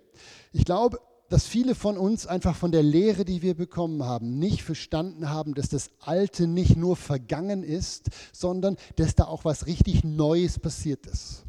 [0.51, 0.99] Ich glaube,
[1.29, 5.53] dass viele von uns einfach von der Lehre, die wir bekommen haben, nicht verstanden haben,
[5.53, 11.05] dass das Alte nicht nur vergangen ist, sondern dass da auch was richtig Neues passiert
[11.05, 11.43] ist.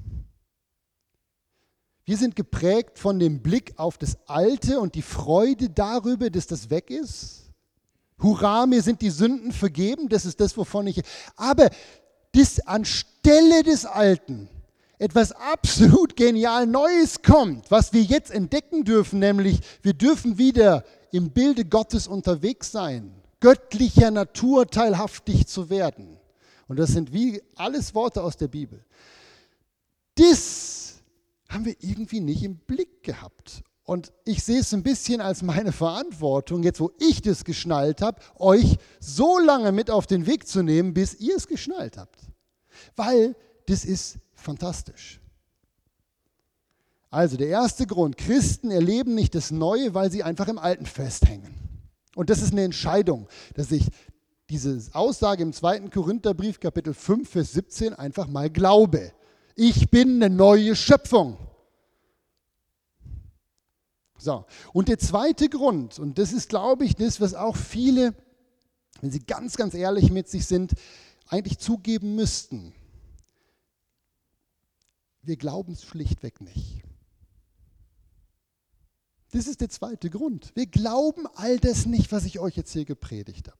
[2.05, 6.71] Wir sind geprägt von dem Blick auf das Alte und die Freude darüber, dass das
[6.71, 7.53] weg ist.
[8.21, 11.03] Hurra, mir sind die Sünden vergeben, das ist das, wovon ich.
[11.37, 11.69] Aber
[12.33, 14.49] das anstelle des Alten
[14.99, 21.31] etwas absolut genial Neues kommt, was wir jetzt entdecken dürfen, nämlich wir dürfen wieder im
[21.31, 26.19] Bilde Gottes unterwegs sein, göttlicher Natur teilhaftig zu werden.
[26.67, 28.85] Und das sind wie alles Worte aus der Bibel.
[30.17, 30.97] Das
[31.49, 33.63] haben wir irgendwie nicht im Blick gehabt.
[33.85, 38.21] Und ich sehe es ein bisschen als meine Verantwortung, jetzt wo ich das geschnallt habe,
[38.37, 42.21] euch so lange mit auf den Weg zu nehmen, bis ihr es geschnallt habt.
[42.97, 43.35] Weil
[43.65, 45.21] das ist fantastisch.
[47.11, 51.55] Also der erste Grund, Christen erleben nicht das Neue, weil sie einfach im Alten festhängen.
[52.15, 53.87] Und das ist eine Entscheidung, dass ich
[54.51, 55.89] diese Aussage im 2.
[55.89, 59.13] Korintherbrief, Kapitel 5, Vers 17 einfach mal glaube.
[59.55, 61.39] Ich bin eine neue Schöpfung.
[64.19, 68.15] So, und der zweite Grund, und das ist, glaube ich, das, was auch viele,
[69.01, 70.73] wenn sie ganz, ganz ehrlich mit sich sind,
[71.29, 72.75] eigentlich zugeben müssten.
[75.23, 76.83] Wir glauben es schlichtweg nicht.
[79.31, 80.53] Das ist der zweite Grund.
[80.55, 83.59] Wir glauben all das nicht, was ich euch jetzt hier gepredigt habe.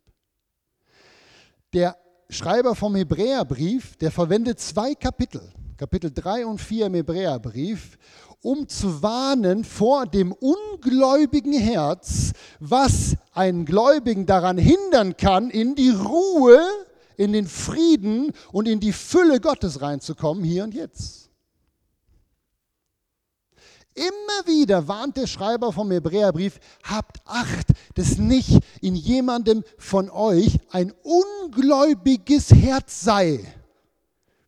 [1.75, 1.97] Der
[2.31, 5.43] Schreiber vom Hebräerbrief, der verwendet zwei Kapitel,
[5.77, 7.99] Kapitel 3 und 4 im Hebräerbrief,
[8.41, 15.91] um zu warnen vor dem ungläubigen Herz, was einen Gläubigen daran hindern kann, in die
[15.91, 16.61] Ruhe,
[17.17, 21.28] in den Frieden und in die Fülle Gottes reinzukommen, hier und jetzt.
[23.99, 30.61] Immer wieder warnt der Schreiber vom Hebräerbrief, habt Acht, dass nicht in jemandem von euch
[30.71, 33.45] ein ungläubiges Herz sei,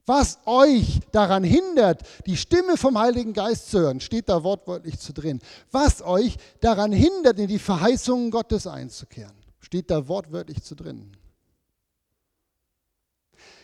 [0.06, 5.12] was euch daran hindert, die Stimme vom Heiligen Geist zu hören, steht da wortwörtlich zu
[5.12, 5.40] drin,
[5.72, 11.16] was euch daran hindert, in die Verheißungen Gottes einzukehren, steht da wortwörtlich zu drin.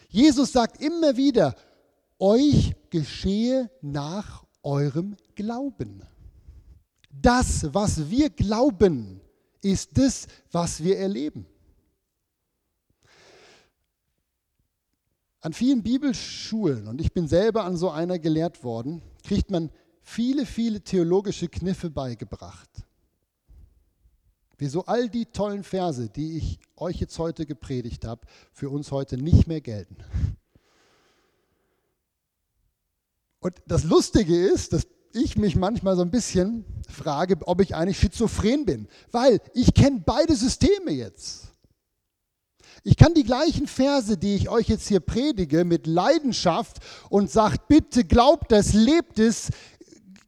[0.08, 1.54] Jesus sagt immer wieder,
[2.18, 6.02] euch geschehe nach eurem Glauben.
[7.08, 9.20] Das, was wir glauben,
[9.62, 11.46] ist das, was wir erleben.
[15.40, 19.70] An vielen Bibelschulen, und ich bin selber an so einer gelehrt worden, kriegt man
[20.02, 22.68] viele, viele theologische Kniffe beigebracht.
[24.58, 29.18] Wieso all die tollen Verse, die ich euch jetzt heute gepredigt habe, für uns heute
[29.18, 29.96] nicht mehr gelten.
[33.40, 37.98] Und das Lustige ist, dass ich mich manchmal so ein bisschen frage, ob ich eigentlich
[37.98, 41.48] schizophren bin, weil ich kenne beide Systeme jetzt.
[42.84, 46.78] Ich kann die gleichen Verse, die ich euch jetzt hier predige, mit Leidenschaft
[47.10, 49.50] und sagt, bitte glaubt es, lebt es,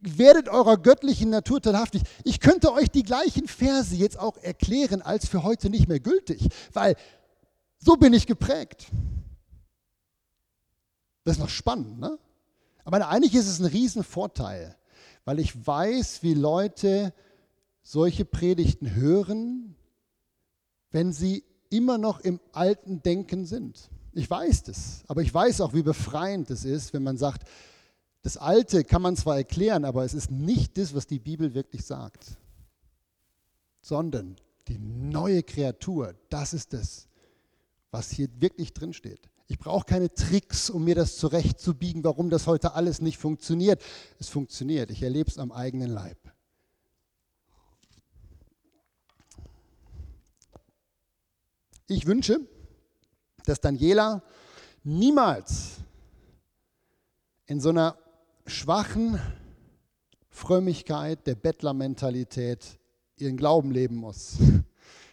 [0.01, 2.03] werdet eurer göttlichen Natur teilhaftig.
[2.25, 6.49] Ich könnte euch die gleichen Verse jetzt auch erklären, als für heute nicht mehr gültig,
[6.73, 6.97] weil
[7.79, 8.89] so bin ich geprägt.
[11.25, 12.19] Das ist noch spannend, ne?
[12.85, 14.75] Aber eigentlich ist es ein Riesenvorteil,
[15.29, 17.13] weil ich weiß, wie Leute
[17.83, 19.77] solche Predigten hören,
[20.91, 23.91] wenn sie immer noch im alten Denken sind.
[24.15, 27.47] Ich weiß das, aber ich weiß auch, wie befreiend es ist, wenn man sagt,
[28.23, 31.85] das Alte kann man zwar erklären, aber es ist nicht das, was die Bibel wirklich
[31.85, 32.39] sagt,
[33.83, 34.37] sondern
[34.69, 37.07] die neue Kreatur, das ist das,
[37.91, 39.29] was hier wirklich drin steht.
[39.51, 43.83] Ich brauche keine Tricks, um mir das zurechtzubiegen, warum das heute alles nicht funktioniert.
[44.21, 44.91] Es funktioniert.
[44.91, 46.19] Ich erlebe es am eigenen Leib.
[51.87, 52.41] Ich wünsche,
[53.47, 54.23] dass Daniela
[54.85, 55.79] niemals
[57.47, 57.97] in so einer
[58.45, 59.19] schwachen
[60.29, 62.79] Frömmigkeit der Bettlermentalität
[63.17, 64.37] ihren Glauben leben muss.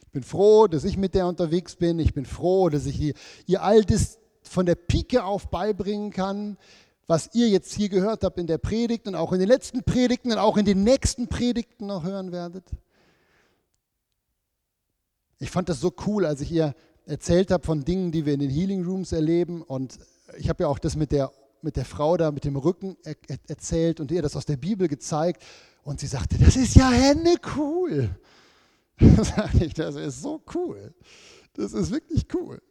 [0.02, 2.00] Ich bin froh, dass ich mit der unterwegs bin.
[2.00, 3.14] Ich bin froh, dass ich ihr,
[3.88, 6.58] das von der Pike auf beibringen kann,
[7.08, 10.32] was ihr jetzt hier gehört habt in der Predigt und auch in den letzten Predigten
[10.32, 12.64] und auch in den nächsten Predigten noch hören werdet.
[15.40, 16.74] Ich fand das so cool, als ich ihr
[17.06, 19.62] erzählt habe von Dingen, die wir in den Healing Rooms erleben.
[19.62, 20.00] Und
[20.38, 21.32] ich habe ja auch das mit der,
[21.62, 24.58] mit der Frau da mit dem Rücken er, er, erzählt und ihr das aus der
[24.58, 25.44] Bibel gezeigt.
[25.84, 28.10] Und sie sagte, das ist ja Hände cool.
[29.76, 30.94] das ist so cool.
[31.54, 32.62] Das ist wirklich cool.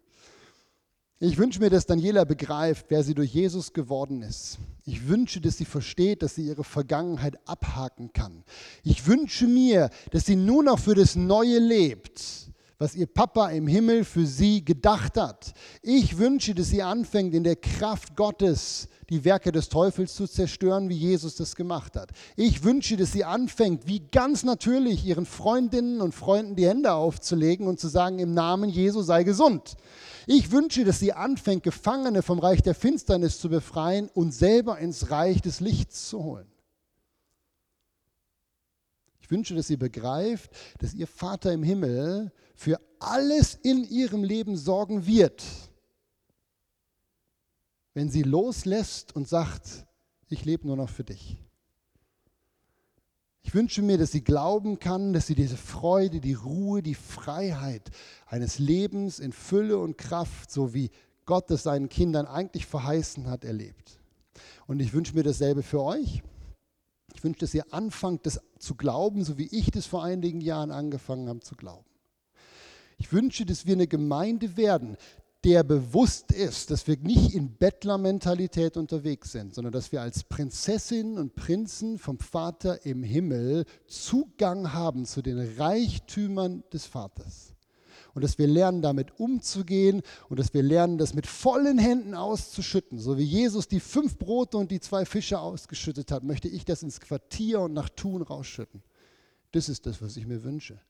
[1.21, 4.59] Ich wünsche mir, dass Daniela begreift, wer sie durch Jesus geworden ist.
[4.85, 8.45] Ich wünsche, dass sie versteht, dass sie ihre Vergangenheit abhaken kann.
[8.83, 12.45] Ich wünsche mir, dass sie nur noch für das Neue lebt
[12.79, 15.55] was ihr Papa im Himmel für sie gedacht hat.
[15.81, 20.89] Ich wünsche, dass sie anfängt, in der Kraft Gottes die Werke des Teufels zu zerstören,
[20.89, 22.11] wie Jesus das gemacht hat.
[22.37, 27.69] Ich wünsche, dass sie anfängt, wie ganz natürlich ihren Freundinnen und Freunden die Hände aufzulegen
[27.69, 29.77] und zu sagen, im Namen Jesu sei gesund.
[30.27, 35.11] Ich wünsche, dass sie anfängt, Gefangene vom Reich der Finsternis zu befreien und selber ins
[35.11, 36.51] Reich des Lichts zu holen.
[39.21, 40.51] Ich wünsche, dass sie begreift,
[40.81, 45.43] dass ihr Vater im Himmel für alles in ihrem Leben sorgen wird,
[47.95, 49.87] wenn sie loslässt und sagt,
[50.29, 51.44] ich lebe nur noch für dich.
[53.45, 57.91] Ich wünsche mir, dass sie glauben kann, dass sie diese Freude, die Ruhe, die Freiheit
[58.27, 60.91] eines Lebens in Fülle und Kraft, so wie
[61.27, 64.01] Gott es seinen Kindern eigentlich verheißen hat, erlebt.
[64.67, 66.23] Und ich wünsche mir dasselbe für euch.
[67.15, 70.71] Ich wünsche, dass ihr anfangt, das zu glauben, so wie ich das vor einigen Jahren
[70.71, 71.85] angefangen habe zu glauben.
[72.97, 74.97] Ich wünsche, dass wir eine Gemeinde werden,
[75.45, 81.19] der bewusst ist, dass wir nicht in Bettlermentalität unterwegs sind, sondern dass wir als Prinzessinnen
[81.19, 87.55] und Prinzen vom Vater im Himmel Zugang haben zu den Reichtümern des Vaters
[88.15, 92.99] und dass wir lernen, damit umzugehen und dass wir lernen, das mit vollen Händen auszuschütten.
[92.99, 96.83] So wie Jesus die fünf Brote und die zwei Fische ausgeschüttet hat, möchte ich das
[96.83, 98.83] ins Quartier und nach Tun rausschütten.
[99.53, 100.81] Das ist das, was ich mir wünsche.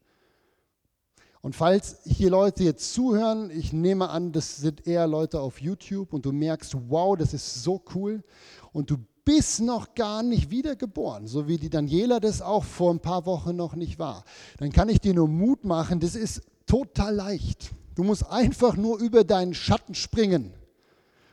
[1.45, 6.15] Und falls hier Leute jetzt zuhören, ich nehme an, das sind eher Leute auf YouTube
[6.15, 8.25] und du merkst, wow, das ist so cool
[8.73, 13.01] und du bist noch gar nicht wiedergeboren, so wie die Daniela das auch vor ein
[13.01, 14.25] paar Wochen noch nicht war,
[14.57, 17.73] dann kann ich dir nur Mut machen, das ist total leicht.
[17.95, 20.55] Du musst einfach nur über deinen Schatten springen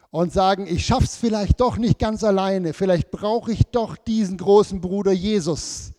[0.09, 4.82] und sagen, ich schaff's vielleicht doch nicht ganz alleine, vielleicht brauche ich doch diesen großen
[4.82, 5.93] Bruder Jesus.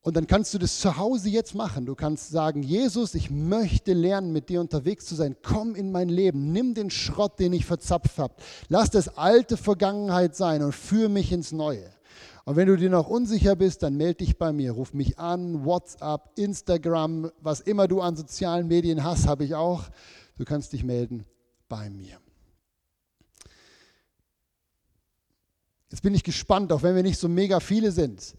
[0.00, 1.84] Und dann kannst du das zu Hause jetzt machen.
[1.84, 5.36] Du kannst sagen, Jesus, ich möchte lernen, mit dir unterwegs zu sein.
[5.42, 6.52] Komm in mein Leben.
[6.52, 8.34] Nimm den Schrott, den ich verzapft habe.
[8.68, 11.90] Lass das alte Vergangenheit sein und führe mich ins Neue.
[12.44, 14.72] Und wenn du dir noch unsicher bist, dann melde dich bei mir.
[14.72, 19.84] Ruf mich an, WhatsApp, Instagram, was immer du an sozialen Medien hast, habe ich auch.
[20.38, 21.26] Du kannst dich melden
[21.68, 22.18] bei mir.
[25.90, 28.34] Jetzt bin ich gespannt, auch wenn wir nicht so mega viele sind.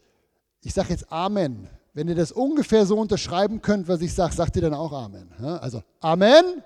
[0.62, 1.68] Ich sage jetzt Amen.
[1.93, 5.32] Wenn ihr das ungefähr so unterschreiben könnt, was ich sage, sagt ihr dann auch Amen.
[5.39, 6.64] Also Amen.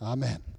[0.00, 0.51] Amen.